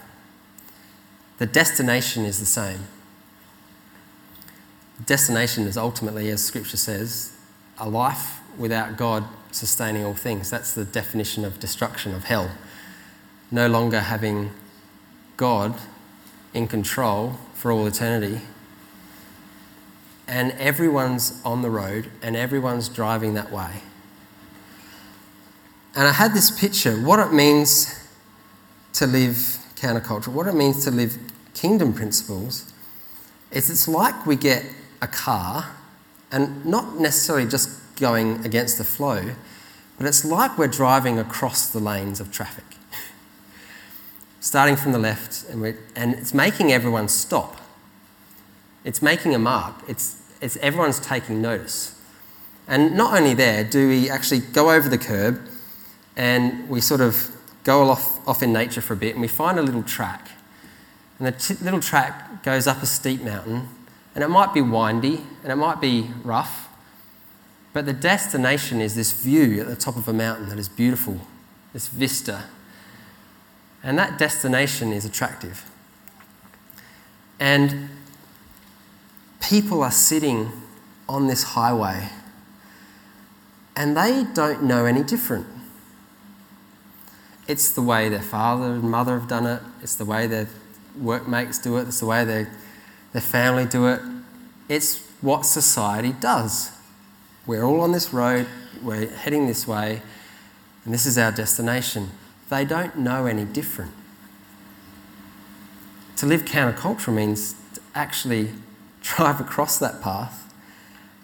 The 1.38 1.46
destination 1.46 2.26
is 2.26 2.40
the 2.40 2.46
same. 2.46 2.88
Destination 5.06 5.64
is 5.66 5.78
ultimately, 5.78 6.30
as 6.30 6.44
Scripture 6.44 6.76
says, 6.76 7.38
a 7.78 7.88
life 7.88 8.42
without 8.58 8.98
God 8.98 9.24
sustaining 9.52 10.04
all 10.04 10.14
things. 10.14 10.50
That's 10.50 10.74
the 10.74 10.84
definition 10.84 11.46
of 11.46 11.58
destruction, 11.62 12.14
of 12.14 12.26
hell. 12.26 12.52
No 13.50 13.68
longer 13.68 14.02
having 14.02 14.52
God 15.38 15.80
in 16.54 16.68
control 16.68 17.38
for 17.54 17.72
all 17.72 17.88
eternity, 17.88 18.42
and 20.30 20.52
everyone's 20.54 21.42
on 21.44 21.64
the 21.64 21.70
road 21.70 22.10
and 22.22 22.36
everyone's 22.36 22.88
driving 22.88 23.34
that 23.34 23.52
way. 23.52 23.82
And 25.96 26.08
I 26.08 26.14
had 26.14 26.34
this 26.34 26.52
picture 26.52 26.96
what 26.96 27.20
it 27.20 27.34
means 27.34 28.08
to 28.94 29.08
live 29.08 29.58
counterculture, 29.76 30.28
what 30.28 30.48
it 30.48 30.54
means 30.54 30.84
to 30.86 30.92
live 30.92 31.18
kingdom 31.54 31.94
principles 31.94 32.72
is 33.52 33.70
it's 33.70 33.88
like 33.88 34.26
we 34.26 34.36
get 34.36 34.64
a 35.02 35.08
car 35.08 35.76
and 36.32 36.64
not 36.64 37.00
necessarily 37.00 37.50
just 37.50 37.70
going 37.96 38.46
against 38.46 38.78
the 38.78 38.84
flow, 38.84 39.32
but 39.98 40.06
it's 40.06 40.24
like 40.24 40.58
we're 40.58 40.68
driving 40.68 41.18
across 41.18 41.70
the 41.70 41.80
lanes 41.80 42.20
of 42.20 42.32
traffic. 42.32 42.66
Starting 44.40 44.76
from 44.76 44.92
the 44.92 45.00
left, 45.00 45.50
and, 45.50 45.76
and 45.96 46.14
it's 46.14 46.34
making 46.34 46.72
everyone 46.72 47.10
stop. 47.10 47.58
It's 48.86 49.02
making 49.02 49.34
a 49.34 49.40
mark. 49.40 49.76
It's 49.88 50.19
it's 50.42 50.58
everyone's 50.58 51.00
taking 51.00 51.42
notice. 51.42 52.00
And 52.68 52.96
not 52.96 53.18
only 53.18 53.34
there, 53.34 53.64
do 53.64 53.88
we 53.88 54.10
actually 54.10 54.40
go 54.40 54.72
over 54.72 54.88
the 54.88 54.98
curb 54.98 55.42
and 56.16 56.70
we 56.70 56.82
sort 56.82 57.02
of 57.02 57.36
go 57.64 57.90
off, 57.90 58.28
off 58.28 58.44
in 58.44 58.54
nature 58.54 58.82
for 58.82 58.94
a 58.94 58.98
bit 58.98 59.14
and 59.14 59.22
we 59.22 59.28
find 59.28 59.58
a 59.58 59.62
little 59.62 59.84
track. 59.84 60.30
And 61.18 61.28
the 61.28 61.32
t- 61.32 61.56
little 61.64 61.82
track 61.82 62.44
goes 62.44 62.68
up 62.68 62.82
a 62.82 62.86
steep 62.86 63.22
mountain 63.22 63.70
and 64.16 64.24
it 64.24 64.28
might 64.28 64.54
be 64.54 64.62
windy 64.62 65.22
and 65.44 65.52
it 65.52 65.56
might 65.56 65.82
be 65.82 66.10
rough, 66.24 66.70
but 67.74 67.86
the 67.86 67.94
destination 67.94 68.82
is 68.82 68.96
this 68.96 69.12
view 69.12 69.62
at 69.62 69.68
the 69.68 69.76
top 69.76 69.96
of 69.96 70.08
a 70.08 70.14
mountain 70.14 70.50
that 70.50 70.60
is 70.60 70.70
beautiful, 70.70 71.20
this 71.74 71.88
vista. 71.88 72.46
And 73.84 73.98
that 73.98 74.18
destination 74.18 74.92
is 74.92 75.06
attractive. 75.06 75.66
And 77.40 77.90
people 79.40 79.84
are 79.84 79.92
sitting 79.92 80.52
on 81.08 81.28
this 81.28 81.44
highway 81.44 82.10
and 83.76 83.96
they 83.96 84.26
don't 84.34 84.64
know 84.64 84.86
any 84.86 85.04
different. 85.04 85.48
It's 87.48 87.72
the 87.72 87.82
way 87.82 88.10
their 88.10 88.22
father 88.22 88.74
and 88.74 88.84
mother 88.84 89.18
have 89.18 89.28
done 89.28 89.46
it, 89.48 89.62
it's 89.82 89.96
the 89.96 90.06
way 90.06 90.28
their 90.28 90.48
workmates 91.00 91.58
do 91.58 91.78
it, 91.78 91.88
it's 91.88 92.02
the 92.02 92.06
way 92.06 92.26
their, 92.26 92.52
their 93.14 93.22
family 93.22 93.66
do 93.66 93.88
it. 93.88 94.02
It's 94.68 95.08
what 95.22 95.46
society 95.46 96.12
does. 96.12 96.72
We're 97.48 97.64
all 97.64 97.82
on 97.82 97.92
this 97.92 98.14
road, 98.14 98.48
we're 98.84 99.10
heading 99.10 99.48
this 99.48 99.68
way, 99.68 100.02
and 100.86 100.94
this 100.94 101.06
is 101.06 101.18
our 101.18 101.32
destination. 101.32 102.12
They 102.50 102.66
don't 102.66 102.98
know 102.98 103.26
any 103.26 103.46
different. 103.46 103.94
To 106.18 106.26
live 106.26 106.44
countercultural 106.44 107.14
means 107.14 107.56
to 107.74 107.82
actually 107.96 108.50
drive 109.02 109.40
across 109.40 109.78
that 109.80 110.02
path 110.02 110.54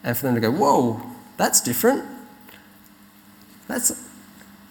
and 0.03 0.15
for 0.15 0.25
them 0.25 0.35
to 0.35 0.41
go, 0.41 0.51
whoa, 0.51 1.01
that's 1.37 1.61
different. 1.61 2.05
That's, 3.67 4.07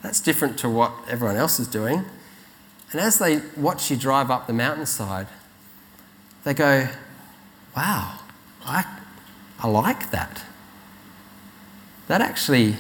that's 0.03 0.21
different 0.21 0.59
to 0.59 0.69
what 0.69 0.93
everyone 1.09 1.37
else 1.37 1.59
is 1.59 1.67
doing. 1.67 2.05
And 2.93 3.01
as 3.01 3.19
they 3.19 3.43
watch 3.57 3.91
you 3.91 3.97
drive 3.97 4.31
up 4.31 4.47
the 4.47 4.53
mountainside, 4.53 5.27
they 6.45 6.55
go, 6.55 6.89
wow, 7.77 8.21
I, 8.65 8.85
I 9.59 9.69
like 9.69 10.11
that. 10.11 10.45
That 12.07 12.21
actually 12.21 12.77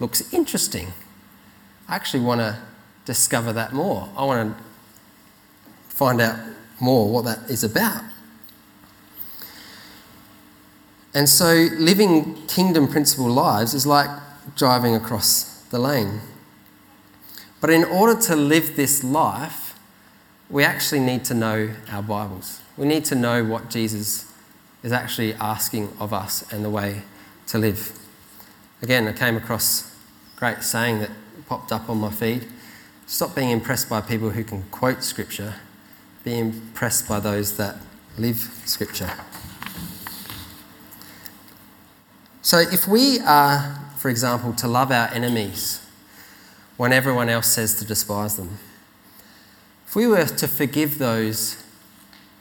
looks 0.00 0.32
interesting. 0.32 0.92
I 1.88 1.96
actually 1.96 2.24
want 2.24 2.40
to 2.40 2.58
discover 3.04 3.52
that 3.52 3.72
more. 3.72 4.08
I 4.16 4.24
want 4.24 4.56
to 4.56 4.64
find 5.88 6.20
out 6.20 6.38
more 6.80 7.10
what 7.10 7.24
that 7.24 7.50
is 7.50 7.64
about. 7.64 8.02
And 11.16 11.30
so, 11.30 11.68
living 11.78 12.46
kingdom 12.46 12.88
principle 12.88 13.30
lives 13.30 13.72
is 13.72 13.86
like 13.86 14.10
driving 14.54 14.94
across 14.94 15.62
the 15.70 15.78
lane. 15.78 16.20
But 17.58 17.70
in 17.70 17.84
order 17.84 18.20
to 18.24 18.36
live 18.36 18.76
this 18.76 19.02
life, 19.02 19.78
we 20.50 20.62
actually 20.62 21.00
need 21.00 21.24
to 21.24 21.32
know 21.32 21.70
our 21.90 22.02
Bibles. 22.02 22.60
We 22.76 22.86
need 22.86 23.06
to 23.06 23.14
know 23.14 23.42
what 23.42 23.70
Jesus 23.70 24.30
is 24.82 24.92
actually 24.92 25.32
asking 25.36 25.88
of 25.98 26.12
us 26.12 26.52
and 26.52 26.62
the 26.62 26.68
way 26.68 27.00
to 27.46 27.56
live. 27.56 27.98
Again, 28.82 29.08
I 29.08 29.14
came 29.14 29.38
across 29.38 29.96
a 30.36 30.38
great 30.38 30.62
saying 30.62 30.98
that 30.98 31.12
popped 31.46 31.72
up 31.72 31.88
on 31.88 31.96
my 31.96 32.10
feed. 32.10 32.44
Stop 33.06 33.34
being 33.34 33.48
impressed 33.48 33.88
by 33.88 34.02
people 34.02 34.32
who 34.32 34.44
can 34.44 34.64
quote 34.64 35.02
scripture, 35.02 35.54
be 36.24 36.38
impressed 36.38 37.08
by 37.08 37.20
those 37.20 37.56
that 37.56 37.76
live 38.18 38.36
scripture. 38.66 39.10
So, 42.46 42.58
if 42.58 42.86
we 42.86 43.18
are, 43.18 43.76
for 43.96 44.08
example, 44.08 44.52
to 44.52 44.68
love 44.68 44.92
our 44.92 45.08
enemies 45.08 45.84
when 46.76 46.92
everyone 46.92 47.28
else 47.28 47.48
says 47.48 47.74
to 47.80 47.84
despise 47.84 48.36
them, 48.36 48.58
if 49.84 49.96
we 49.96 50.06
were 50.06 50.26
to 50.26 50.46
forgive 50.46 50.98
those 50.98 51.60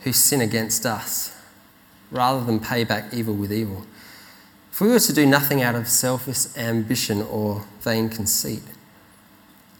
who 0.04 0.13
sin 0.13 0.41
against 0.41 0.86
us 0.86 1.36
rather 2.12 2.46
than 2.46 2.60
pay 2.60 2.84
back 2.84 3.15
evil 3.15 3.34
with 3.34 3.52
evil, 3.52 3.88
if 4.72 4.80
we 4.80 4.89
were 4.89 5.00
to 5.00 5.12
do 5.12 5.26
nothing 5.26 5.63
out 5.63 5.74
of 5.74 5.88
selfish 5.88 6.56
ambition 6.56 7.24
or 7.24 7.65
vain 7.80 8.08
conceit, 8.08 8.62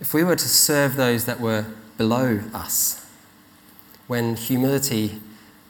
if 0.02 0.12
we 0.12 0.24
were 0.24 0.36
to 0.36 0.50
serve 0.50 0.96
those 0.96 1.26
that 1.26 1.40
were 1.40 1.68
below 2.00 2.40
us, 2.52 3.06
when 4.08 4.36
humility 4.36 5.22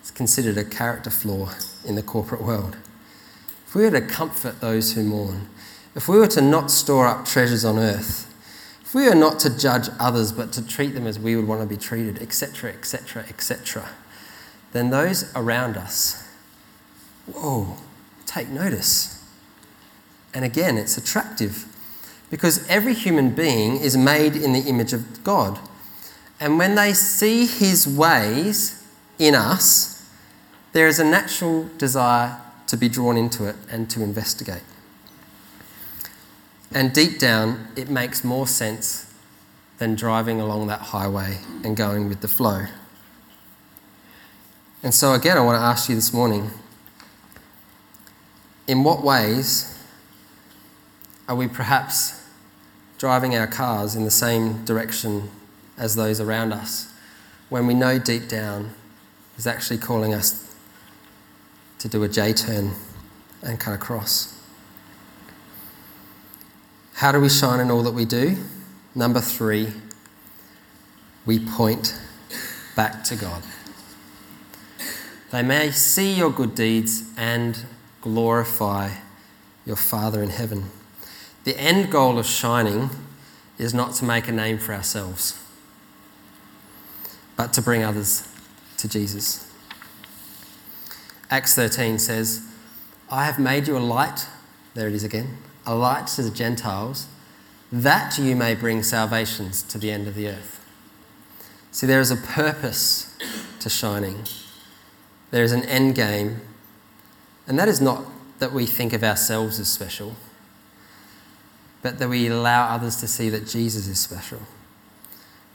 is 0.01 0.11
considered 0.11 0.57
a 0.57 0.63
character 0.63 1.09
flaw 1.09 1.49
in 1.83 1.95
the 1.95 2.01
corporate 2.01 2.41
world, 2.41 2.77
if 3.75 3.79
we 3.79 3.83
were 3.83 3.99
to 3.99 4.07
comfort 4.07 4.61
those 4.61 4.93
who 4.93 5.03
mourn, 5.03 5.49
if 5.95 6.07
we 6.07 6.17
were 6.17 6.27
to 6.27 6.39
not 6.39 6.71
store 6.71 7.07
up 7.07 7.25
treasures 7.25 7.65
on 7.65 7.77
earth, 7.77 8.33
if 8.81 8.95
we 8.95 9.03
were 9.05 9.13
not 9.13 9.37
to 9.37 9.57
judge 9.57 9.89
others 9.99 10.31
but 10.31 10.53
to 10.53 10.65
treat 10.65 10.93
them 10.93 11.05
as 11.05 11.19
we 11.19 11.35
would 11.35 11.45
want 11.45 11.59
to 11.59 11.67
be 11.67 11.75
treated, 11.75 12.21
etc., 12.21 12.71
etc., 12.71 13.25
etc., 13.27 13.89
then 14.71 14.91
those 14.91 15.29
around 15.35 15.75
us, 15.75 16.25
whoa, 17.25 17.75
take 18.25 18.47
notice. 18.47 19.21
And 20.33 20.45
again, 20.45 20.77
it's 20.77 20.97
attractive 20.97 21.65
because 22.29 22.65
every 22.69 22.93
human 22.93 23.31
being 23.31 23.75
is 23.75 23.97
made 23.97 24.37
in 24.37 24.53
the 24.53 24.61
image 24.69 24.93
of 24.93 25.21
God. 25.25 25.59
And 26.39 26.57
when 26.57 26.75
they 26.75 26.93
see 26.93 27.45
his 27.45 27.85
ways 27.85 28.87
in 29.19 29.35
us, 29.35 30.09
there 30.71 30.87
is 30.87 30.97
a 30.97 31.03
natural 31.03 31.67
desire 31.77 32.39
to 32.67 32.77
be 32.77 32.89
drawn 32.89 33.17
into 33.17 33.45
it 33.45 33.55
and 33.69 33.89
to 33.91 34.01
investigate. 34.01 34.63
And 36.71 36.93
deep 36.93 37.19
down, 37.19 37.67
it 37.75 37.89
makes 37.89 38.23
more 38.23 38.47
sense 38.47 39.13
than 39.77 39.95
driving 39.95 40.41
along 40.41 40.67
that 40.67 40.79
highway 40.79 41.39
and 41.63 41.75
going 41.75 42.09
with 42.09 42.21
the 42.21 42.27
flow. 42.27 42.65
And 44.83 44.93
so, 44.93 45.13
again, 45.13 45.37
I 45.37 45.41
want 45.41 45.57
to 45.57 45.63
ask 45.63 45.89
you 45.89 45.95
this 45.95 46.13
morning 46.13 46.51
in 48.67 48.83
what 48.83 49.03
ways 49.03 49.77
are 51.27 51.35
we 51.35 51.47
perhaps 51.47 52.23
driving 52.97 53.35
our 53.35 53.47
cars 53.47 53.95
in 53.95 54.05
the 54.05 54.11
same 54.11 54.63
direction 54.65 55.29
as 55.77 55.95
those 55.95 56.21
around 56.21 56.53
us 56.53 56.93
when 57.49 57.67
we 57.67 57.73
know 57.73 57.99
deep 57.99 58.27
down 58.27 58.71
is 59.37 59.45
actually 59.45 59.77
calling 59.77 60.13
us 60.13 60.44
to 61.85 61.89
do 61.89 62.01
a 62.01 62.09
J 62.09 62.33
turn 62.33 62.71
and 63.43 63.59
cut 63.59 63.75
across. 63.75 64.41
How 66.95 67.11
do 67.11 67.19
we 67.19 67.29
shine 67.29 67.59
in 67.59 67.69
all 67.69 67.83
that 67.83 67.93
we 67.93 68.05
do? 68.05 68.37
Number 68.95 69.21
three, 69.21 69.71
we 71.27 71.37
point 71.37 71.95
back 72.75 73.03
to 73.03 73.15
God. 73.15 73.43
They 75.29 75.43
may 75.43 75.69
see 75.69 76.11
your 76.11 76.31
good 76.31 76.55
deeds 76.55 77.03
and 77.17 77.63
glorify 78.01 78.89
your 79.63 79.75
Father 79.75 80.23
in 80.23 80.31
heaven. 80.31 80.71
The 81.43 81.55
end 81.55 81.91
goal 81.91 82.17
of 82.17 82.25
shining 82.25 82.89
is 83.59 83.75
not 83.75 83.93
to 83.95 84.05
make 84.05 84.27
a 84.27 84.31
name 84.31 84.57
for 84.57 84.73
ourselves, 84.73 85.39
but 87.35 87.53
to 87.53 87.61
bring 87.61 87.83
others 87.83 88.27
to 88.77 88.89
Jesus. 88.89 89.44
Acts 91.29 91.55
13 91.55 91.99
says, 91.99 92.41
I 93.09 93.25
have 93.25 93.39
made 93.39 93.67
you 93.67 93.77
a 93.77 93.79
light, 93.79 94.27
there 94.73 94.87
it 94.87 94.93
is 94.93 95.03
again, 95.03 95.37
a 95.65 95.75
light 95.75 96.07
to 96.07 96.21
the 96.21 96.29
Gentiles, 96.29 97.07
that 97.71 98.17
you 98.17 98.35
may 98.35 98.53
bring 98.55 98.83
salvations 98.83 99.63
to 99.63 99.77
the 99.77 99.91
end 99.91 100.07
of 100.07 100.15
the 100.15 100.27
earth. 100.27 100.63
See, 101.71 101.87
there 101.87 101.99
is 101.99 102.11
a 102.11 102.15
purpose 102.15 103.17
to 103.59 103.69
shining, 103.69 104.23
there 105.31 105.43
is 105.43 105.51
an 105.51 105.63
end 105.63 105.95
game, 105.95 106.41
and 107.47 107.57
that 107.59 107.67
is 107.67 107.81
not 107.81 108.05
that 108.39 108.53
we 108.53 108.65
think 108.65 108.93
of 108.93 109.03
ourselves 109.03 109.59
as 109.59 109.67
special, 109.67 110.15
but 111.81 111.99
that 111.99 112.09
we 112.09 112.27
allow 112.27 112.73
others 112.73 112.97
to 112.97 113.07
see 113.07 113.29
that 113.29 113.47
Jesus 113.47 113.87
is 113.87 113.99
special. 113.99 114.41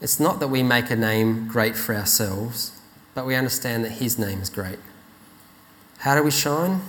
It's 0.00 0.18
not 0.18 0.40
that 0.40 0.48
we 0.48 0.62
make 0.62 0.90
a 0.90 0.96
name 0.96 1.46
great 1.46 1.76
for 1.76 1.94
ourselves, 1.94 2.78
but 3.14 3.26
we 3.26 3.34
understand 3.34 3.84
that 3.84 3.92
His 3.92 4.18
name 4.18 4.40
is 4.40 4.50
great. 4.50 4.78
How 6.00 6.14
do 6.14 6.22
we 6.22 6.30
shine? 6.30 6.80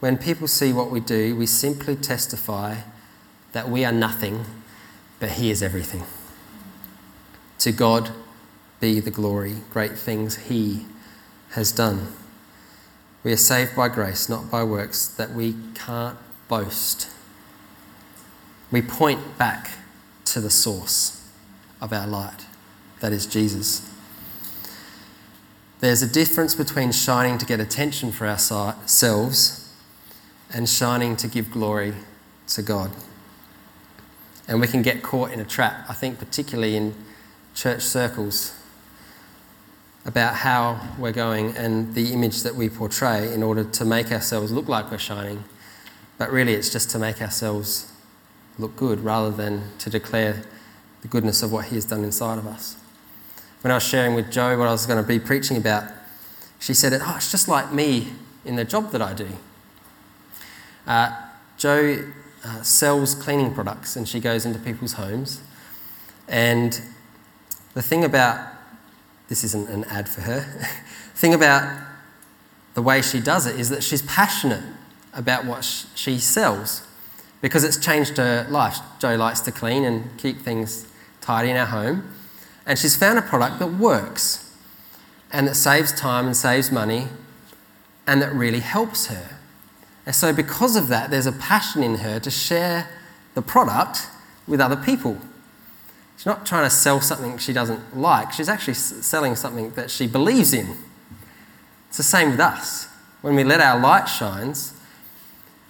When 0.00 0.18
people 0.18 0.46
see 0.48 0.70
what 0.70 0.90
we 0.90 1.00
do, 1.00 1.34
we 1.34 1.46
simply 1.46 1.96
testify 1.96 2.80
that 3.52 3.70
we 3.70 3.86
are 3.86 3.92
nothing, 3.92 4.44
but 5.18 5.30
He 5.30 5.50
is 5.50 5.62
everything. 5.62 6.02
To 7.60 7.72
God 7.72 8.10
be 8.80 9.00
the 9.00 9.10
glory, 9.10 9.56
great 9.70 9.92
things 9.92 10.36
He 10.48 10.84
has 11.52 11.72
done. 11.72 12.08
We 13.22 13.32
are 13.32 13.38
saved 13.38 13.74
by 13.74 13.88
grace, 13.88 14.28
not 14.28 14.50
by 14.50 14.62
works, 14.62 15.06
that 15.06 15.30
we 15.32 15.56
can't 15.74 16.18
boast. 16.48 17.10
We 18.70 18.82
point 18.82 19.38
back 19.38 19.70
to 20.26 20.40
the 20.42 20.50
source 20.50 21.26
of 21.80 21.94
our 21.94 22.06
light, 22.06 22.44
that 23.00 23.14
is 23.14 23.24
Jesus. 23.24 23.93
There's 25.84 26.00
a 26.00 26.08
difference 26.08 26.54
between 26.54 26.92
shining 26.92 27.36
to 27.36 27.44
get 27.44 27.60
attention 27.60 28.10
for 28.10 28.26
ourselves 28.26 29.70
and 30.50 30.66
shining 30.66 31.14
to 31.16 31.28
give 31.28 31.50
glory 31.50 31.92
to 32.48 32.62
God. 32.62 32.90
And 34.48 34.62
we 34.62 34.66
can 34.66 34.80
get 34.80 35.02
caught 35.02 35.30
in 35.30 35.40
a 35.40 35.44
trap, 35.44 35.84
I 35.86 35.92
think, 35.92 36.18
particularly 36.18 36.74
in 36.74 36.94
church 37.54 37.82
circles, 37.82 38.58
about 40.06 40.36
how 40.36 40.80
we're 40.98 41.12
going 41.12 41.54
and 41.54 41.94
the 41.94 42.14
image 42.14 42.44
that 42.44 42.54
we 42.54 42.70
portray 42.70 43.30
in 43.30 43.42
order 43.42 43.62
to 43.64 43.84
make 43.84 44.10
ourselves 44.10 44.50
look 44.50 44.68
like 44.68 44.90
we're 44.90 44.96
shining. 44.96 45.44
But 46.16 46.32
really, 46.32 46.54
it's 46.54 46.70
just 46.70 46.88
to 46.92 46.98
make 46.98 47.20
ourselves 47.20 47.92
look 48.58 48.74
good 48.74 49.00
rather 49.00 49.30
than 49.30 49.64
to 49.80 49.90
declare 49.90 50.44
the 51.02 51.08
goodness 51.08 51.42
of 51.42 51.52
what 51.52 51.66
He 51.66 51.74
has 51.74 51.84
done 51.84 52.04
inside 52.04 52.38
of 52.38 52.46
us 52.46 52.78
when 53.64 53.70
I 53.70 53.76
was 53.76 53.82
sharing 53.82 54.14
with 54.14 54.30
Joe 54.30 54.58
what 54.58 54.68
I 54.68 54.72
was 54.72 54.84
going 54.84 55.02
to 55.02 55.08
be 55.08 55.18
preaching 55.18 55.56
about, 55.56 55.90
she 56.60 56.74
said, 56.74 56.92
Oh, 57.02 57.14
it's 57.16 57.30
just 57.30 57.48
like 57.48 57.72
me 57.72 58.08
in 58.44 58.56
the 58.56 58.64
job 58.64 58.92
that 58.92 59.00
I 59.00 59.14
do. 59.14 59.26
Uh, 60.86 61.16
Joe 61.56 62.04
uh, 62.44 62.60
sells 62.60 63.14
cleaning 63.14 63.54
products 63.54 63.96
and 63.96 64.06
she 64.06 64.20
goes 64.20 64.44
into 64.44 64.58
people's 64.58 64.92
homes. 64.92 65.40
And 66.28 66.78
the 67.72 67.80
thing 67.80 68.04
about 68.04 68.52
this 69.28 69.42
isn't 69.44 69.70
an 69.70 69.84
ad 69.84 70.10
for 70.10 70.20
her, 70.20 70.40
the 70.40 70.66
thing 71.18 71.32
about 71.32 71.86
the 72.74 72.82
way 72.82 73.00
she 73.00 73.18
does 73.18 73.46
it 73.46 73.58
is 73.58 73.70
that 73.70 73.82
she's 73.82 74.02
passionate 74.02 74.62
about 75.14 75.46
what 75.46 75.64
she 75.94 76.18
sells 76.18 76.86
because 77.40 77.64
it's 77.64 77.78
changed 77.78 78.18
her 78.18 78.46
life. 78.50 78.76
Joe 78.98 79.16
likes 79.16 79.40
to 79.40 79.52
clean 79.52 79.84
and 79.84 80.18
keep 80.18 80.42
things 80.42 80.86
tidy 81.22 81.48
in 81.48 81.56
our 81.56 81.64
home. 81.64 82.13
And 82.66 82.78
she's 82.78 82.96
found 82.96 83.18
a 83.18 83.22
product 83.22 83.58
that 83.58 83.74
works 83.74 84.56
and 85.32 85.46
that 85.48 85.54
saves 85.54 85.92
time 85.92 86.26
and 86.26 86.36
saves 86.36 86.70
money 86.70 87.08
and 88.06 88.22
that 88.22 88.32
really 88.32 88.60
helps 88.60 89.06
her. 89.06 89.36
And 90.06 90.14
so, 90.14 90.32
because 90.32 90.76
of 90.76 90.88
that, 90.88 91.10
there's 91.10 91.26
a 91.26 91.32
passion 91.32 91.82
in 91.82 91.96
her 91.96 92.20
to 92.20 92.30
share 92.30 92.88
the 93.34 93.42
product 93.42 94.06
with 94.46 94.60
other 94.60 94.76
people. 94.76 95.18
She's 96.16 96.26
not 96.26 96.46
trying 96.46 96.64
to 96.64 96.70
sell 96.70 97.00
something 97.00 97.38
she 97.38 97.52
doesn't 97.52 97.96
like, 97.96 98.32
she's 98.32 98.48
actually 98.48 98.74
selling 98.74 99.34
something 99.34 99.70
that 99.70 99.90
she 99.90 100.06
believes 100.06 100.52
in. 100.52 100.76
It's 101.88 101.96
the 101.96 102.02
same 102.02 102.30
with 102.30 102.40
us. 102.40 102.88
When 103.22 103.34
we 103.34 103.44
let 103.44 103.60
our 103.60 103.80
light 103.80 104.06
shine, 104.06 104.54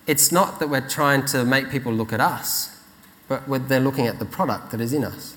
it's 0.07 0.33
not 0.33 0.59
that 0.59 0.69
we're 0.69 0.87
trying 0.87 1.25
to 1.27 1.45
make 1.45 1.71
people 1.71 1.93
look 1.93 2.13
at 2.13 2.21
us, 2.21 2.83
but 3.29 3.69
they're 3.69 3.81
looking 3.81 4.07
at 4.07 4.19
the 4.19 4.25
product 4.25 4.71
that 4.73 4.81
is 4.81 4.93
in 4.93 5.05
us. 5.05 5.37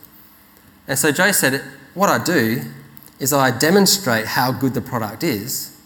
And 0.88 0.98
so 0.98 1.12
Joe 1.12 1.32
said, 1.32 1.62
What 1.94 2.10
I 2.10 2.24
do 2.24 2.62
is 3.20 3.34
I 3.34 3.58
demonstrate 3.58 4.26
how 4.26 4.52
good 4.52 4.74
the 4.74 4.82
product 4.82 5.24
is, 5.24 5.78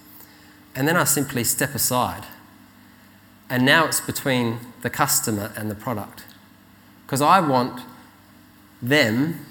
and 0.75 0.87
then 0.87 0.95
I 0.95 1.05
simply 1.05 1.43
step 1.43 1.73
aside. 1.73 2.25
And 3.49 3.65
now 3.65 3.85
it's 3.85 3.99
between 3.99 4.59
the 4.81 4.89
customer 4.89 5.51
and 5.57 5.69
the 5.69 5.75
product. 5.75 6.23
Because 7.05 7.21
I 7.21 7.41
want 7.41 7.81
them 8.81 9.45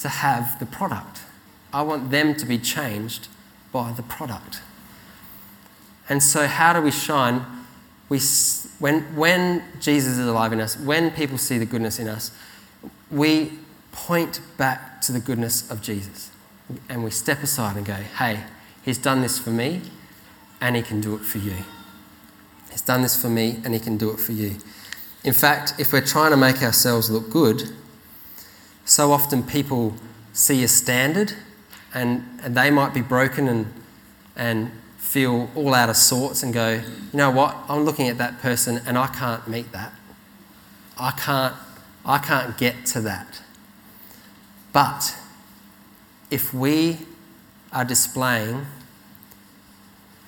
to 0.00 0.08
have 0.08 0.58
the 0.58 0.66
product. 0.66 1.20
I 1.72 1.82
want 1.82 2.10
them 2.10 2.34
to 2.34 2.44
be 2.44 2.58
changed 2.58 3.28
by 3.72 3.92
the 3.92 4.02
product. 4.02 4.60
And 6.08 6.22
so, 6.22 6.46
how 6.46 6.74
do 6.74 6.82
we 6.82 6.90
shine? 6.90 7.46
We, 8.10 8.20
when, 8.78 9.16
when 9.16 9.64
Jesus 9.80 10.18
is 10.18 10.26
alive 10.26 10.52
in 10.52 10.60
us, 10.60 10.78
when 10.78 11.10
people 11.12 11.38
see 11.38 11.56
the 11.56 11.64
goodness 11.64 11.98
in 11.98 12.08
us, 12.08 12.30
we 13.10 13.52
point 13.92 14.40
back 14.56 15.00
to 15.02 15.12
the 15.12 15.20
goodness 15.20 15.70
of 15.70 15.82
Jesus. 15.82 16.30
And 16.88 17.04
we 17.04 17.10
step 17.10 17.42
aside 17.42 17.76
and 17.76 17.86
go, 17.86 17.94
hey, 17.94 18.40
he's 18.84 18.98
done 18.98 19.20
this 19.20 19.38
for 19.38 19.50
me, 19.50 19.82
and 20.60 20.74
he 20.74 20.82
can 20.82 21.00
do 21.00 21.14
it 21.14 21.20
for 21.20 21.38
you. 21.38 21.56
He's 22.70 22.82
done 22.82 23.02
this 23.02 23.20
for 23.20 23.28
me, 23.28 23.60
and 23.64 23.74
he 23.74 23.80
can 23.80 23.96
do 23.96 24.10
it 24.10 24.18
for 24.18 24.32
you. 24.32 24.56
In 25.24 25.32
fact, 25.32 25.74
if 25.78 25.92
we're 25.92 26.04
trying 26.04 26.30
to 26.32 26.36
make 26.36 26.62
ourselves 26.62 27.10
look 27.10 27.30
good, 27.30 27.62
so 28.84 29.12
often 29.12 29.42
people 29.42 29.94
see 30.32 30.64
a 30.64 30.68
standard 30.68 31.34
and, 31.94 32.24
and 32.42 32.56
they 32.56 32.70
might 32.70 32.94
be 32.94 33.02
broken 33.02 33.48
and, 33.48 33.72
and 34.34 34.72
feel 34.96 35.50
all 35.54 35.74
out 35.74 35.88
of 35.88 35.96
sorts 35.96 36.42
and 36.42 36.52
go, 36.52 36.70
you 36.70 36.82
know 37.12 37.30
what, 37.30 37.56
I'm 37.68 37.84
looking 37.84 38.08
at 38.08 38.18
that 38.18 38.40
person 38.40 38.80
and 38.86 38.96
I 38.96 39.08
can't 39.08 39.46
meet 39.46 39.70
that. 39.72 39.92
I 40.98 41.12
can't, 41.12 41.54
I 42.04 42.18
can't 42.18 42.56
get 42.58 42.86
to 42.86 43.00
that. 43.02 43.42
But 44.72 45.16
if 46.30 46.54
we 46.54 46.98
are 47.72 47.84
displaying 47.84 48.66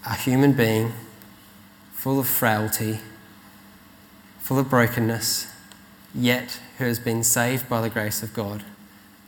a 0.06 0.14
human 0.14 0.52
being 0.52 0.92
full 1.92 2.20
of 2.20 2.28
frailty, 2.28 3.00
full 4.38 4.58
of 4.58 4.68
brokenness, 4.68 5.46
yet 6.14 6.60
who 6.78 6.84
has 6.84 6.98
been 6.98 7.24
saved 7.24 7.68
by 7.68 7.80
the 7.80 7.88
grace 7.88 8.22
of 8.22 8.34
God 8.34 8.62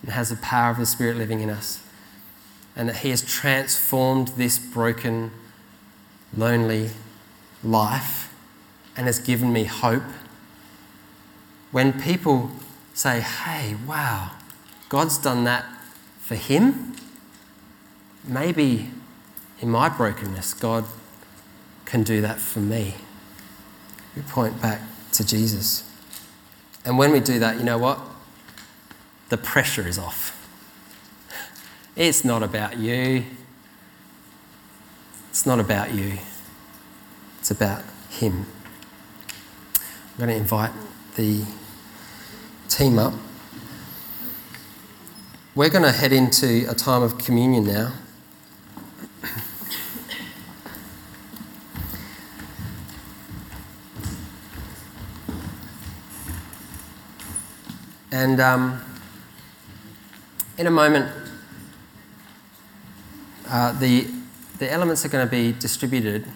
and 0.02 0.12
has 0.12 0.28
the 0.28 0.36
power 0.36 0.70
of 0.70 0.76
the 0.76 0.86
Spirit 0.86 1.16
living 1.16 1.40
in 1.40 1.48
us, 1.48 1.82
and 2.76 2.88
that 2.90 2.96
He 2.96 3.10
has 3.10 3.22
transformed 3.22 4.28
this 4.36 4.58
broken, 4.58 5.30
lonely 6.36 6.90
life 7.64 8.34
and 8.96 9.06
has 9.06 9.18
given 9.18 9.52
me 9.52 9.64
hope. 9.64 10.02
When 11.72 11.98
people 11.98 12.50
say, 12.92 13.20
hey, 13.20 13.76
wow, 13.86 14.32
God's 14.88 15.18
done 15.18 15.44
that 15.44 15.64
for 16.20 16.34
him, 16.34 16.94
maybe 18.24 18.90
in 19.60 19.70
my 19.70 19.88
brokenness, 19.88 20.54
God 20.54 20.84
can 21.84 22.02
do 22.02 22.20
that 22.20 22.38
for 22.38 22.60
me. 22.60 22.94
We 24.14 24.22
point 24.22 24.60
back 24.60 24.80
to 25.12 25.26
Jesus. 25.26 25.88
And 26.84 26.98
when 26.98 27.12
we 27.12 27.20
do 27.20 27.38
that, 27.38 27.58
you 27.58 27.64
know 27.64 27.78
what? 27.78 28.00
The 29.28 29.36
pressure 29.36 29.86
is 29.86 29.98
off. 29.98 30.32
It's 31.96 32.24
not 32.24 32.42
about 32.42 32.76
you. 32.76 33.24
It's 35.30 35.46
not 35.46 35.58
about 35.58 35.94
you. 35.94 36.18
It's 37.40 37.50
about 37.50 37.82
Him. 38.10 38.46
I'm 39.74 40.18
going 40.18 40.30
to 40.30 40.36
invite 40.36 40.72
the 41.14 41.44
team 42.68 42.98
up. 42.98 43.14
We're 45.56 45.70
going 45.70 45.84
to 45.84 45.92
head 45.92 46.12
into 46.12 46.70
a 46.70 46.74
time 46.74 47.02
of 47.02 47.16
communion 47.16 47.64
now. 47.64 47.94
And 58.12 58.38
um, 58.38 58.84
in 60.58 60.66
a 60.66 60.70
moment, 60.70 61.10
uh, 63.48 63.72
the, 63.80 64.08
the 64.58 64.70
elements 64.70 65.06
are 65.06 65.08
going 65.08 65.26
to 65.26 65.30
be 65.30 65.58
distributed. 65.58 66.26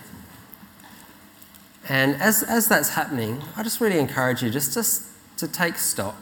And 1.90 2.14
as, 2.14 2.42
as 2.42 2.68
that's 2.68 2.88
happening, 2.88 3.42
I 3.54 3.64
just 3.64 3.82
really 3.82 3.98
encourage 3.98 4.42
you 4.42 4.48
just, 4.48 4.72
just 4.72 5.08
to 5.36 5.46
take 5.46 5.76
stock 5.76 6.16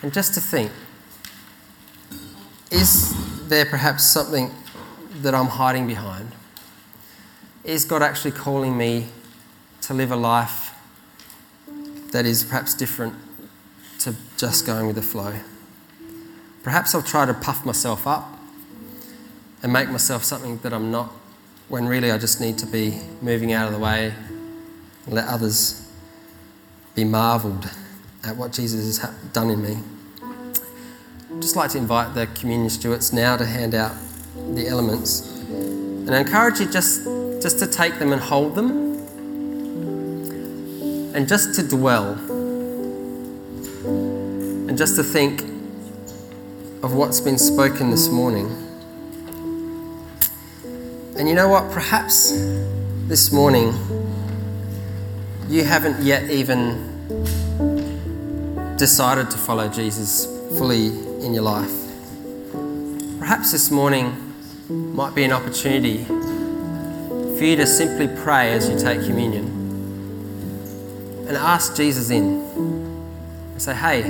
and 0.00 0.12
just 0.12 0.34
to 0.34 0.40
think 0.40 0.70
is 2.72 3.14
there 3.48 3.66
perhaps 3.66 4.04
something 4.04 4.50
that 5.20 5.34
I'm 5.34 5.46
hiding 5.46 5.86
behind? 5.86 6.32
Is 7.62 7.84
God 7.84 8.02
actually 8.02 8.32
calling 8.32 8.76
me 8.76 9.06
to 9.82 9.94
live 9.94 10.10
a 10.10 10.16
life 10.16 10.74
that 12.12 12.26
is 12.26 12.44
perhaps 12.44 12.74
different 12.74 13.14
to 13.98 14.14
just 14.36 14.66
going 14.66 14.86
with 14.86 14.96
the 14.96 15.02
flow. 15.02 15.34
Perhaps 16.62 16.94
I'll 16.94 17.02
try 17.02 17.26
to 17.26 17.34
puff 17.34 17.64
myself 17.64 18.06
up 18.06 18.38
and 19.62 19.72
make 19.72 19.88
myself 19.90 20.24
something 20.24 20.58
that 20.58 20.72
I'm 20.72 20.90
not, 20.90 21.10
when 21.68 21.86
really 21.86 22.10
I 22.10 22.18
just 22.18 22.40
need 22.40 22.58
to 22.58 22.66
be 22.66 23.00
moving 23.20 23.52
out 23.52 23.66
of 23.66 23.72
the 23.72 23.78
way 23.78 24.14
and 25.06 25.14
let 25.14 25.26
others 25.26 25.88
be 26.94 27.04
marveled 27.04 27.68
at 28.24 28.36
what 28.36 28.52
Jesus 28.52 28.98
has 28.98 29.14
done 29.32 29.50
in 29.50 29.62
me. 29.62 29.78
I'd 31.34 31.40
just 31.40 31.56
like 31.56 31.70
to 31.70 31.78
invite 31.78 32.14
the 32.14 32.26
communion 32.26 32.68
stewards 32.68 33.10
now 33.12 33.38
to 33.38 33.46
hand 33.46 33.74
out 33.74 33.92
the 34.54 34.68
elements. 34.68 35.38
And 35.48 36.14
I 36.14 36.20
encourage 36.20 36.60
you 36.60 36.70
just, 36.70 37.04
just 37.42 37.58
to 37.60 37.66
take 37.66 37.98
them 37.98 38.12
and 38.12 38.20
hold 38.20 38.54
them 38.54 38.70
and 41.14 41.26
just 41.26 41.54
to 41.54 41.66
dwell 41.66 42.12
and 44.68 44.76
just 44.76 44.96
to 44.96 45.02
think 45.02 45.40
of 46.82 46.92
what's 46.92 47.20
been 47.20 47.38
spoken 47.38 47.90
this 47.90 48.10
morning. 48.10 48.46
And 51.18 51.26
you 51.28 51.34
know 51.34 51.48
what? 51.48 51.72
Perhaps 51.72 52.32
this 53.08 53.32
morning 53.32 53.72
you 55.48 55.64
haven't 55.64 56.04
yet 56.04 56.30
even 56.30 56.90
decided 58.76 59.30
to 59.30 59.38
follow 59.38 59.68
Jesus 59.68 60.41
fully 60.58 60.86
in 61.24 61.34
your 61.34 61.42
life. 61.42 61.72
Perhaps 63.18 63.52
this 63.52 63.70
morning 63.70 64.34
might 64.68 65.14
be 65.14 65.24
an 65.24 65.32
opportunity 65.32 66.04
for 66.04 67.44
you 67.44 67.56
to 67.56 67.66
simply 67.66 68.08
pray 68.22 68.52
as 68.52 68.68
you 68.68 68.78
take 68.78 69.00
communion 69.06 69.46
and 71.28 71.36
ask 71.36 71.76
Jesus 71.76 72.10
in. 72.10 72.42
And 72.52 73.62
say, 73.62 73.74
hey, 73.74 74.02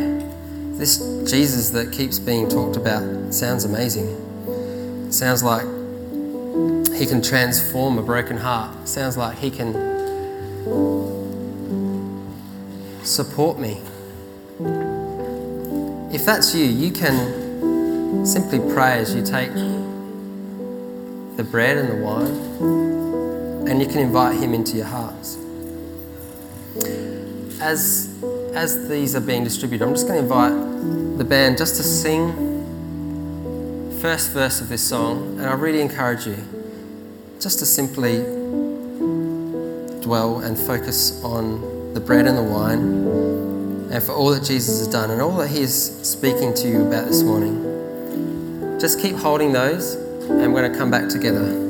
this 0.78 0.98
Jesus 1.30 1.70
that 1.70 1.92
keeps 1.92 2.18
being 2.18 2.48
talked 2.48 2.76
about 2.76 3.32
sounds 3.32 3.64
amazing. 3.64 5.12
sounds 5.12 5.42
like 5.42 5.62
he 6.96 7.06
can 7.06 7.22
transform 7.22 7.98
a 7.98 8.02
broken 8.02 8.36
heart. 8.36 8.88
sounds 8.88 9.16
like 9.16 9.38
he 9.38 9.50
can 9.50 9.72
support 13.04 13.58
me. 13.58 13.80
If 16.12 16.24
that's 16.26 16.54
you, 16.54 16.64
you 16.64 16.90
can 16.90 18.26
simply 18.26 18.58
pray 18.58 18.98
as 18.98 19.14
you 19.14 19.22
take 19.22 19.52
the 21.36 21.42
bread 21.42 21.78
and 21.78 21.88
the 21.88 21.96
wine, 21.96 22.36
and 23.66 23.80
you 23.80 23.86
can 23.86 24.00
invite 24.00 24.38
him 24.38 24.52
into 24.52 24.76
your 24.76 24.84
hearts. 24.86 25.38
As 27.62 28.08
as 28.54 28.88
these 28.90 29.16
are 29.16 29.20
being 29.20 29.42
distributed, 29.44 29.82
I'm 29.86 29.94
just 29.94 30.06
going 30.06 30.18
to 30.18 30.22
invite 30.24 30.52
the 31.16 31.24
band 31.24 31.56
just 31.56 31.76
to 31.76 31.82
sing 31.82 32.28
the 33.88 33.94
first 34.02 34.32
verse 34.32 34.60
of 34.60 34.68
this 34.68 34.82
song, 34.86 35.38
and 35.38 35.46
I 35.46 35.54
really 35.54 35.80
encourage 35.80 36.26
you 36.26 36.36
just 37.40 37.58
to 37.60 37.64
simply 37.64 38.22
dwell 40.02 40.40
and 40.40 40.58
focus 40.58 41.24
on 41.24 41.94
the 41.94 42.00
bread 42.00 42.26
and 42.26 42.36
the 42.36 42.42
wine, 42.42 43.12
and 43.92 44.02
for 44.02 44.12
all 44.12 44.30
that 44.30 44.42
Jesus 44.42 44.78
has 44.78 44.88
done 44.88 45.10
and 45.10 45.20
all 45.20 45.36
that 45.36 45.48
He 45.48 45.60
is 45.60 46.00
speaking 46.02 46.54
to 46.54 46.68
you 46.68 46.86
about 46.86 47.06
this 47.06 47.22
morning. 47.22 48.78
Just 48.80 48.98
keep 48.98 49.14
holding 49.14 49.52
those, 49.52 49.94
and 49.94 50.52
we're 50.52 50.62
going 50.62 50.72
to 50.72 50.78
come 50.78 50.90
back 50.90 51.10
together. 51.10 51.61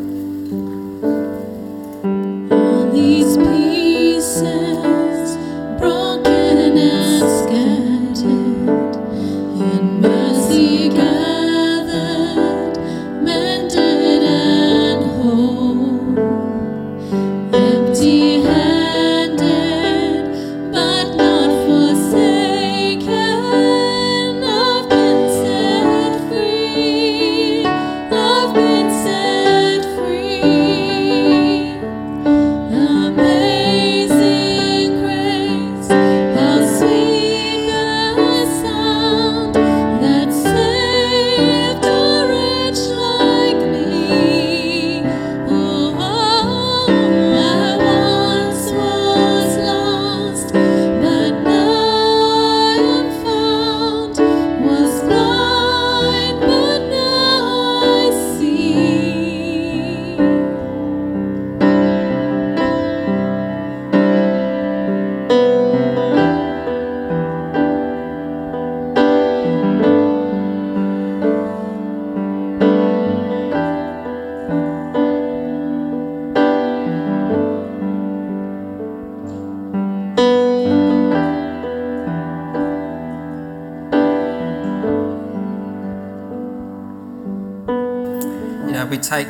Take 88.99 89.29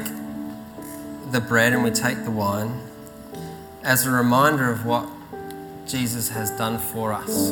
the 1.30 1.40
bread 1.40 1.72
and 1.72 1.82
we 1.82 1.90
take 1.90 2.24
the 2.24 2.30
wine 2.30 2.80
as 3.82 4.06
a 4.06 4.10
reminder 4.10 4.70
of 4.70 4.84
what 4.84 5.08
Jesus 5.86 6.28
has 6.30 6.50
done 6.52 6.78
for 6.78 7.12
us. 7.12 7.50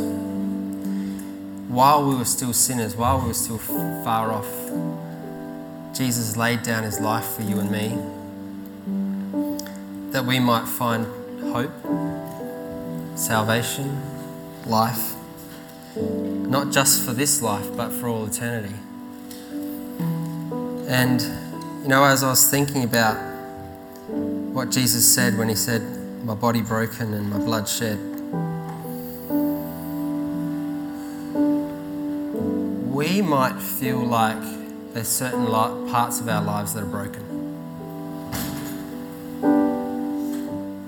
While 1.69 2.09
we 2.09 2.15
were 2.15 2.25
still 2.25 2.53
sinners, 2.53 2.97
while 2.97 3.21
we 3.21 3.29
were 3.29 3.35
still 3.35 3.59
far 3.59 4.33
off, 4.33 4.51
Jesus 5.97 6.37
laid 6.37 6.63
down 6.63 6.85
his 6.85 7.01
life 7.01 7.27
for 7.37 7.43
you 7.43 7.59
and 7.61 7.71
me 7.71 7.99
that 10.13 10.25
we 10.25 10.41
might 10.41 10.67
find 10.67 11.07
hope, 11.53 11.71
salvation, 13.17 14.01
life, 14.67 15.15
not 15.97 16.73
just 16.73 17.05
for 17.05 17.13
this 17.13 17.43
life, 17.43 17.67
but 17.77 17.91
for 17.91 18.09
all 18.09 18.27
eternity. 18.27 18.75
And, 20.89 21.21
you 21.83 21.89
know, 21.89 22.05
as 22.05 22.23
I 22.23 22.29
was 22.29 22.51
thinking 22.51 22.85
about 22.85 23.17
what 24.09 24.71
Jesus 24.71 25.15
said 25.15 25.39
when 25.39 25.49
he 25.49 25.55
said, 25.55 25.81
My 26.25 26.35
body 26.35 26.61
broken 26.61 27.15
and 27.15 27.31
my 27.31 27.39
blood 27.39 27.67
shed, 27.67 27.99
we 32.93 33.23
might 33.23 33.59
feel 33.59 33.99
like 33.99 34.37
there's 34.93 35.09
certain 35.09 35.47
parts 35.91 36.21
of 36.21 36.29
our 36.29 36.43
lives 36.43 36.75
that 36.75 36.83
are 36.83 36.87
broken. 36.87 37.25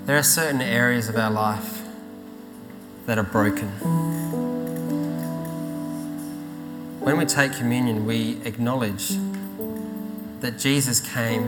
There 0.05 0.17
are 0.17 0.23
certain 0.23 0.61
areas 0.61 1.09
of 1.09 1.15
our 1.15 1.31
life 1.31 1.81
that 3.07 3.17
are 3.17 3.23
broken. 3.23 3.69
When 6.99 7.17
we 7.17 7.25
take 7.25 7.53
communion, 7.53 8.05
we 8.05 8.37
acknowledge 8.45 9.13
that 10.43 10.59
Jesus 10.59 10.99
came 10.99 11.45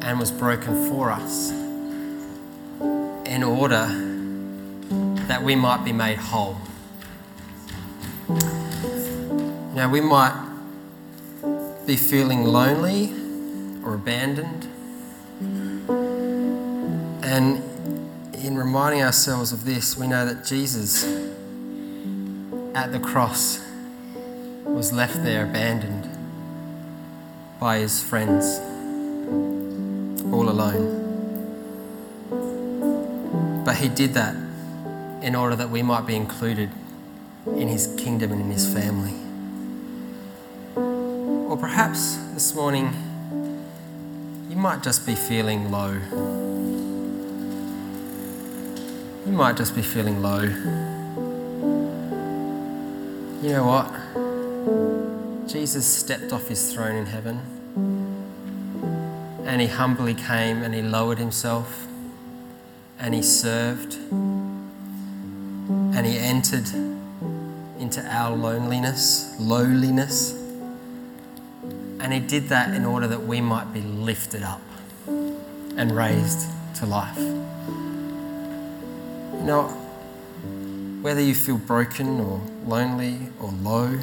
and 0.00 0.18
was 0.18 0.30
broken 0.30 0.88
for 0.88 1.10
us 1.10 1.50
in 3.26 3.42
order 3.42 3.86
that 5.28 5.42
we 5.42 5.54
might 5.54 5.84
be 5.84 5.92
made 5.92 6.16
whole. 6.16 6.56
Now, 9.74 9.90
we 9.90 10.00
might 10.00 10.32
be 11.86 11.96
feeling 11.96 12.44
lonely 12.44 13.12
or 13.84 13.96
abandoned. 13.96 14.66
And 17.22 17.62
in 18.32 18.56
reminding 18.56 19.02
ourselves 19.02 19.52
of 19.52 19.66
this, 19.66 19.94
we 19.94 20.06
know 20.06 20.24
that 20.24 20.46
Jesus 20.46 21.04
at 22.74 22.92
the 22.92 22.98
cross 22.98 23.62
was 24.64 24.90
left 24.90 25.22
there 25.22 25.44
abandoned 25.44 26.13
by 27.64 27.78
his 27.78 28.02
friends, 28.02 28.60
all 30.30 30.50
alone. 30.50 30.84
But 33.64 33.76
he 33.76 33.88
did 33.88 34.12
that 34.12 34.36
in 35.22 35.34
order 35.34 35.56
that 35.56 35.70
we 35.70 35.82
might 35.82 36.06
be 36.06 36.14
included 36.14 36.68
in 37.46 37.68
his 37.68 37.86
kingdom 37.96 38.32
and 38.32 38.42
in 38.42 38.50
his 38.50 38.70
family. 38.70 39.14
Or 40.76 41.56
perhaps 41.56 42.16
this 42.34 42.54
morning 42.54 42.92
you 44.50 44.56
might 44.56 44.82
just 44.82 45.06
be 45.06 45.14
feeling 45.14 45.70
low. 45.70 45.92
You 49.24 49.32
might 49.32 49.56
just 49.56 49.74
be 49.74 49.80
feeling 49.80 50.20
low. 50.20 50.42
You 53.42 53.52
know 53.54 53.64
what? 53.64 53.90
Jesus 55.48 55.86
stepped 55.86 56.30
off 56.30 56.48
his 56.48 56.70
throne 56.70 56.96
in 56.96 57.06
heaven 57.06 57.53
and 59.44 59.60
he 59.60 59.66
humbly 59.66 60.14
came 60.14 60.62
and 60.62 60.74
he 60.74 60.80
lowered 60.82 61.18
himself 61.18 61.86
and 62.98 63.14
he 63.14 63.22
served 63.22 63.94
and 65.94 66.06
he 66.06 66.18
entered 66.18 66.68
into 67.78 68.02
our 68.06 68.34
loneliness, 68.34 69.36
lowliness. 69.38 70.32
And 72.00 72.12
he 72.12 72.20
did 72.20 72.48
that 72.48 72.74
in 72.74 72.84
order 72.84 73.06
that 73.06 73.22
we 73.22 73.40
might 73.40 73.72
be 73.72 73.80
lifted 73.80 74.42
up 74.42 74.62
and 75.06 75.92
raised 75.94 76.46
to 76.76 76.86
life. 76.86 77.18
You 79.34 79.44
know, 79.44 79.68
whether 81.02 81.20
you 81.20 81.34
feel 81.34 81.58
broken 81.58 82.20
or 82.20 82.40
lonely 82.66 83.28
or 83.40 83.50
low, 83.50 83.98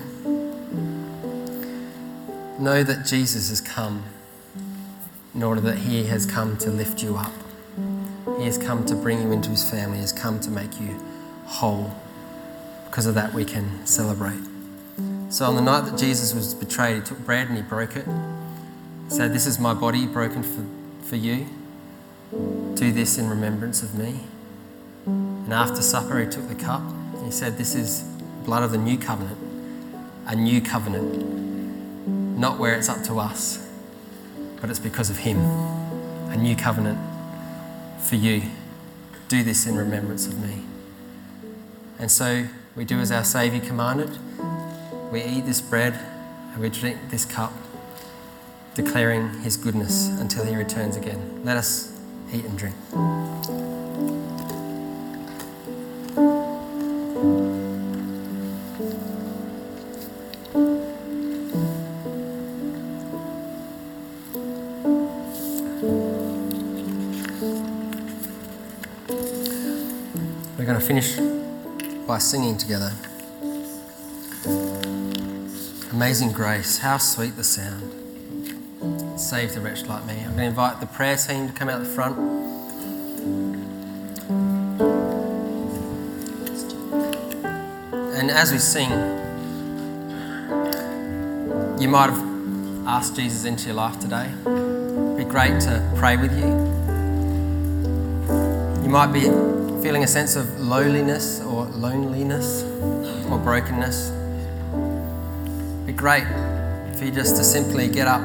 know 2.59 2.83
that 2.83 3.05
Jesus 3.05 3.49
has 3.49 3.59
come 3.59 4.03
in 5.33 5.43
order 5.43 5.61
that 5.61 5.79
he 5.79 6.05
has 6.05 6.25
come 6.25 6.57
to 6.57 6.69
lift 6.69 7.01
you 7.01 7.17
up. 7.17 7.31
He 8.37 8.45
has 8.45 8.57
come 8.57 8.85
to 8.85 8.95
bring 8.95 9.21
you 9.21 9.31
into 9.31 9.49
his 9.49 9.69
family, 9.69 9.97
he 9.97 10.01
has 10.01 10.13
come 10.13 10.39
to 10.41 10.49
make 10.49 10.79
you 10.79 10.99
whole. 11.45 11.93
Because 12.85 13.05
of 13.05 13.15
that, 13.15 13.33
we 13.33 13.45
can 13.45 13.85
celebrate. 13.85 14.41
So, 15.29 15.45
on 15.45 15.55
the 15.55 15.61
night 15.61 15.85
that 15.85 15.97
Jesus 15.97 16.33
was 16.33 16.53
betrayed, 16.53 16.97
he 16.97 17.01
took 17.01 17.19
bread 17.19 17.47
and 17.47 17.55
he 17.55 17.63
broke 17.63 17.95
it. 17.95 18.05
He 19.05 19.15
said, 19.15 19.33
This 19.33 19.47
is 19.47 19.59
my 19.59 19.73
body 19.73 20.05
broken 20.05 20.43
for, 20.43 20.65
for 21.07 21.15
you. 21.15 21.47
Do 22.31 22.91
this 22.91 23.17
in 23.17 23.29
remembrance 23.29 23.81
of 23.81 23.95
me. 23.95 24.21
And 25.05 25.53
after 25.53 25.81
supper, 25.81 26.19
he 26.19 26.29
took 26.29 26.47
the 26.49 26.55
cup 26.55 26.81
and 26.81 27.25
he 27.25 27.31
said, 27.31 27.57
This 27.57 27.75
is 27.75 28.03
blood 28.43 28.63
of 28.63 28.71
the 28.71 28.77
new 28.77 28.97
covenant, 28.97 29.37
a 30.27 30.35
new 30.35 30.61
covenant, 30.61 32.37
not 32.37 32.59
where 32.59 32.75
it's 32.75 32.89
up 32.89 33.03
to 33.03 33.19
us, 33.19 33.60
but 34.61 34.69
it's 34.69 34.79
because 34.79 35.09
of 35.09 35.17
him, 35.17 35.39
a 36.29 36.37
new 36.37 36.55
covenant 36.55 36.99
for 37.99 38.15
you. 38.15 38.43
Do 39.27 39.43
this 39.43 39.65
in 39.65 39.75
remembrance 39.75 40.27
of 40.27 40.39
me. 40.39 40.63
And 41.97 42.11
so 42.11 42.47
we 42.75 42.85
do 42.85 42.99
as 42.99 43.11
our 43.11 43.23
Saviour 43.23 43.63
commanded. 43.63 44.17
We 45.11 45.23
eat 45.23 45.45
this 45.45 45.61
bread 45.61 45.99
and 46.53 46.61
we 46.61 46.69
drink 46.69 46.97
this 47.09 47.25
cup, 47.25 47.53
declaring 48.75 49.41
his 49.41 49.57
goodness 49.57 50.07
until 50.07 50.45
he 50.45 50.55
returns 50.55 50.95
again. 50.95 51.41
Let 51.43 51.57
us 51.57 51.99
eat 52.31 52.45
and 52.45 52.57
drink. 52.57 53.80
Finish 70.91 71.15
by 72.05 72.17
singing 72.17 72.57
together. 72.57 72.91
Amazing 75.93 76.33
grace, 76.33 76.79
how 76.79 76.97
sweet 76.97 77.37
the 77.37 77.45
sound. 77.45 79.17
Save 79.17 79.53
the 79.53 79.61
wretch 79.61 79.85
like 79.85 80.05
me. 80.05 80.15
I'm 80.15 80.35
going 80.35 80.37
to 80.39 80.43
invite 80.47 80.81
the 80.81 80.87
prayer 80.87 81.15
team 81.15 81.47
to 81.47 81.53
come 81.53 81.69
out 81.69 81.79
the 81.79 81.85
front. 81.85 82.17
And 88.19 88.29
as 88.29 88.51
we 88.51 88.57
sing, 88.57 88.89
you 91.79 91.87
might 91.87 92.09
have 92.09 92.85
asked 92.85 93.15
Jesus 93.15 93.45
into 93.45 93.67
your 93.67 93.75
life 93.75 93.97
today. 94.01 94.29
It'd 94.45 95.17
be 95.17 95.23
great 95.23 95.57
to 95.61 95.89
pray 95.95 96.17
with 96.17 96.37
you. 96.37 96.49
You 98.83 98.89
might 98.89 99.13
be 99.13 99.60
feeling 99.81 100.03
a 100.03 100.07
sense 100.07 100.35
of 100.35 100.59
lowliness 100.59 101.41
or 101.41 101.65
loneliness 101.65 102.63
or 103.31 103.39
brokenness. 103.39 104.11
It'd 104.11 105.87
be 105.87 105.93
great 105.93 106.25
for 106.97 107.05
you 107.05 107.11
just 107.11 107.35
to 107.37 107.43
simply 107.43 107.87
get 107.87 108.07
up, 108.07 108.21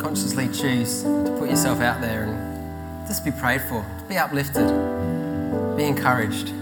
consciously 0.00 0.48
choose 0.48 1.02
to 1.02 1.36
put 1.38 1.50
yourself 1.50 1.80
out 1.80 2.00
there 2.00 2.22
and 2.22 3.06
just 3.06 3.22
be 3.22 3.30
prayed 3.30 3.60
for, 3.62 3.84
be 4.08 4.16
uplifted, 4.16 4.66
be 5.76 5.84
encouraged 5.84 6.54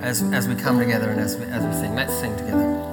as, 0.00 0.22
as 0.32 0.46
we 0.46 0.54
come 0.54 0.78
together 0.78 1.10
and 1.10 1.20
as 1.20 1.36
we, 1.36 1.46
as 1.46 1.64
we 1.64 1.72
sing. 1.72 1.96
Let's 1.96 2.14
sing 2.14 2.36
together. 2.36 2.83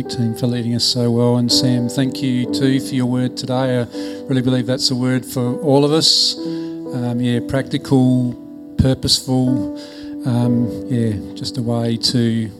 Music 0.00 0.18
team, 0.18 0.34
for 0.34 0.46
leading 0.46 0.74
us 0.74 0.84
so 0.84 1.10
well. 1.10 1.36
And 1.36 1.52
Sam, 1.52 1.88
thank 1.88 2.22
you 2.22 2.50
too 2.54 2.80
for 2.80 2.94
your 2.94 3.06
word 3.06 3.36
today. 3.36 3.80
I 3.80 3.84
really 4.28 4.40
believe 4.40 4.66
that's 4.66 4.90
a 4.90 4.94
word 4.94 5.26
for 5.26 5.60
all 5.60 5.84
of 5.84 5.92
us. 5.92 6.38
Um, 6.38 7.20
yeah, 7.20 7.40
practical, 7.46 8.34
purposeful. 8.78 9.78
Um, 10.26 10.70
yeah, 10.86 11.12
just 11.34 11.58
a 11.58 11.62
way 11.62 11.98
to 11.98 12.50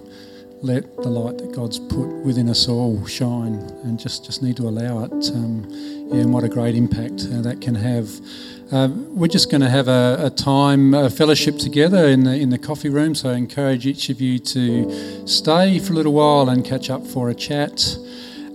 let 0.60 0.96
the 0.96 1.08
light 1.08 1.38
that 1.38 1.52
God's 1.52 1.78
put 1.78 2.08
within 2.24 2.48
us 2.50 2.68
all 2.68 3.06
shine, 3.06 3.54
and 3.84 3.98
just 3.98 4.26
just 4.26 4.42
need 4.42 4.56
to 4.58 4.68
allow 4.68 5.04
it. 5.04 5.30
Um, 5.30 5.66
yeah, 6.12 6.20
and 6.20 6.34
what 6.34 6.44
a 6.44 6.48
great 6.48 6.74
impact 6.74 7.26
uh, 7.32 7.40
that 7.40 7.62
can 7.62 7.74
have. 7.74 8.10
Uh, 8.72 8.86
we're 8.88 9.26
just 9.26 9.50
going 9.50 9.60
to 9.60 9.68
have 9.68 9.88
a, 9.88 10.26
a 10.26 10.30
time, 10.30 10.94
a 10.94 11.10
fellowship 11.10 11.58
together 11.58 12.06
in 12.06 12.22
the 12.22 12.36
in 12.36 12.50
the 12.50 12.58
coffee 12.58 12.88
room. 12.88 13.16
So 13.16 13.30
I 13.30 13.34
encourage 13.34 13.84
each 13.84 14.10
of 14.10 14.20
you 14.20 14.38
to 14.38 15.26
stay 15.26 15.80
for 15.80 15.92
a 15.92 15.96
little 15.96 16.12
while 16.12 16.48
and 16.48 16.64
catch 16.64 16.88
up 16.88 17.04
for 17.04 17.30
a 17.30 17.34
chat. 17.34 17.96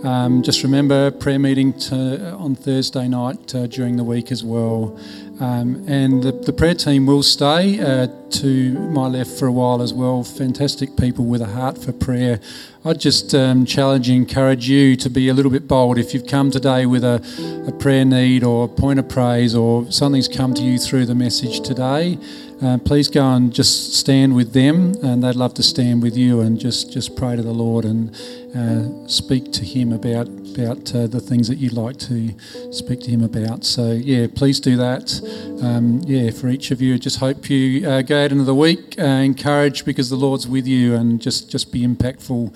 Um, 0.05 0.43
just 0.43 0.61
remember 0.61 1.09
prayer 1.09 1.39
meeting 1.39 1.73
to, 1.73 2.33
on 2.33 2.53
Thursday 2.53 3.07
night 3.07 3.55
uh, 3.55 3.65
during 3.65 3.97
the 3.97 4.03
week 4.03 4.31
as 4.31 4.43
well. 4.43 4.99
Um, 5.39 5.83
and 5.87 6.21
the, 6.21 6.31
the, 6.31 6.53
prayer 6.53 6.75
team 6.75 7.07
will 7.07 7.23
stay 7.23 7.79
uh, 7.79 8.07
to 8.29 8.79
my 8.91 9.07
left 9.07 9.31
for 9.31 9.47
a 9.47 9.51
while 9.51 9.81
as 9.81 9.95
well. 9.95 10.23
Fantastic 10.23 10.95
people 10.95 11.25
with 11.25 11.41
a 11.41 11.47
heart 11.47 11.79
for 11.79 11.91
prayer. 11.91 12.39
I'd 12.85 12.99
just 12.99 13.33
um, 13.33 13.65
challenge 13.65 14.07
and 14.07 14.17
encourage 14.17 14.69
you 14.69 14.95
to 14.95 15.09
be 15.09 15.27
a 15.27 15.33
little 15.33 15.51
bit 15.51 15.67
bold. 15.67 15.97
If 15.97 16.13
you've 16.13 16.27
come 16.27 16.51
today 16.51 16.85
with 16.85 17.03
a, 17.03 17.65
a 17.67 17.71
prayer 17.71 18.05
need 18.05 18.43
or 18.43 18.65
a 18.65 18.67
point 18.67 18.99
of 18.99 19.09
praise 19.09 19.55
or 19.55 19.91
something's 19.91 20.27
come 20.27 20.53
to 20.53 20.61
you 20.61 20.77
through 20.77 21.07
the 21.07 21.15
message 21.15 21.61
today, 21.61 22.19
uh, 22.61 22.77
please 22.77 23.09
go 23.09 23.33
and 23.33 23.53
just 23.53 23.95
stand 23.95 24.33
with 24.33 24.53
them, 24.53 24.93
and 25.03 25.21
they'd 25.21 25.35
love 25.35 25.53
to 25.55 25.63
stand 25.63 26.01
with 26.01 26.15
you 26.15 26.39
and 26.39 26.57
just, 26.57 26.93
just 26.93 27.17
pray 27.17 27.35
to 27.35 27.41
the 27.41 27.51
Lord 27.51 27.83
and 27.83 28.15
uh, 28.55 29.07
speak 29.07 29.51
to 29.53 29.65
Him 29.65 29.91
about 29.91 30.27
about 30.55 30.95
uh, 30.95 31.07
the 31.07 31.19
things 31.19 31.47
that 31.49 31.57
you'd 31.57 31.73
like 31.73 31.97
to 31.97 32.33
speak 32.71 33.01
to 33.01 33.11
Him 33.11 33.23
about. 33.23 33.65
So 33.65 33.91
yeah, 33.91 34.27
please 34.33 34.59
do 34.59 34.77
that. 34.77 35.21
Um, 35.61 36.01
yeah, 36.05 36.31
for 36.31 36.47
each 36.47 36.71
of 36.71 36.81
you, 36.81 36.97
just 36.97 37.19
hope 37.19 37.49
you 37.49 37.87
uh, 37.87 38.01
go 38.01 38.23
out 38.23 38.31
into 38.31 38.45
the 38.45 38.55
week 38.55 38.95
uh, 38.97 39.03
encouraged 39.03 39.85
because 39.85 40.09
the 40.09 40.15
Lord's 40.15 40.47
with 40.47 40.67
you, 40.67 40.95
and 40.95 41.21
just 41.21 41.51
just 41.51 41.71
be 41.71 41.85
impactful 41.85 42.55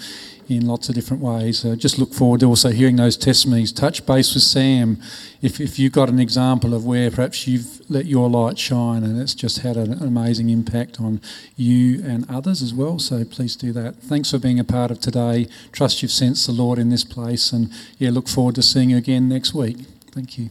in 0.58 0.66
lots 0.66 0.90
of 0.90 0.96
different 0.96 1.22
ways. 1.22 1.64
Uh, 1.64 1.76
just 1.76 1.98
look 1.98 2.14
forward 2.14 2.40
to 2.42 2.48
also 2.48 2.70
hearing 2.70 2.96
those 2.96 3.18
testimonies. 3.18 3.72
Touch 3.72 4.06
base 4.06 4.34
with 4.34 4.44
Sam 4.44 5.02
if, 5.42 5.60
if 5.60 5.80
you've 5.80 5.94
got 5.94 6.10
an 6.10 6.20
example 6.20 6.74
of 6.74 6.86
where 6.86 7.10
perhaps 7.10 7.48
you've 7.48 7.82
let 7.90 8.06
your 8.06 8.30
light 8.30 8.58
shine 8.58 9.04
and 9.04 9.20
it's 9.20 9.34
just 9.34 9.60
had 9.60 9.78
an 9.78 9.94
amazing 10.02 10.50
impact 10.50 11.00
on 11.00 11.22
you 11.56 12.04
and 12.04 12.30
others 12.30 12.62
as 12.62 12.74
well. 12.74 13.00
So 13.00 13.24
please 13.24 13.56
do 13.56 13.72
that. 13.74 13.98
Thanks 13.98 14.32
for 14.32 14.38
being 14.38 14.60
a 14.60 14.64
part 14.64 14.92
of 14.92 15.00
today. 15.00 15.48
Trust 15.72 16.02
you've 16.02 16.12
sensed 16.12 16.46
the 16.48 16.54
Lord 16.54 16.80
in 16.80 16.90
this 16.90 17.04
place 17.04 17.52
and 17.52 17.72
yeah, 17.98 18.10
look 18.12 18.28
forward 18.28 18.56
to 18.56 18.62
seeing 18.62 18.90
you 18.90 18.98
again 18.98 19.30
next 19.30 19.54
week. 19.54 19.78
Thank 20.12 20.38
you. 20.38 20.50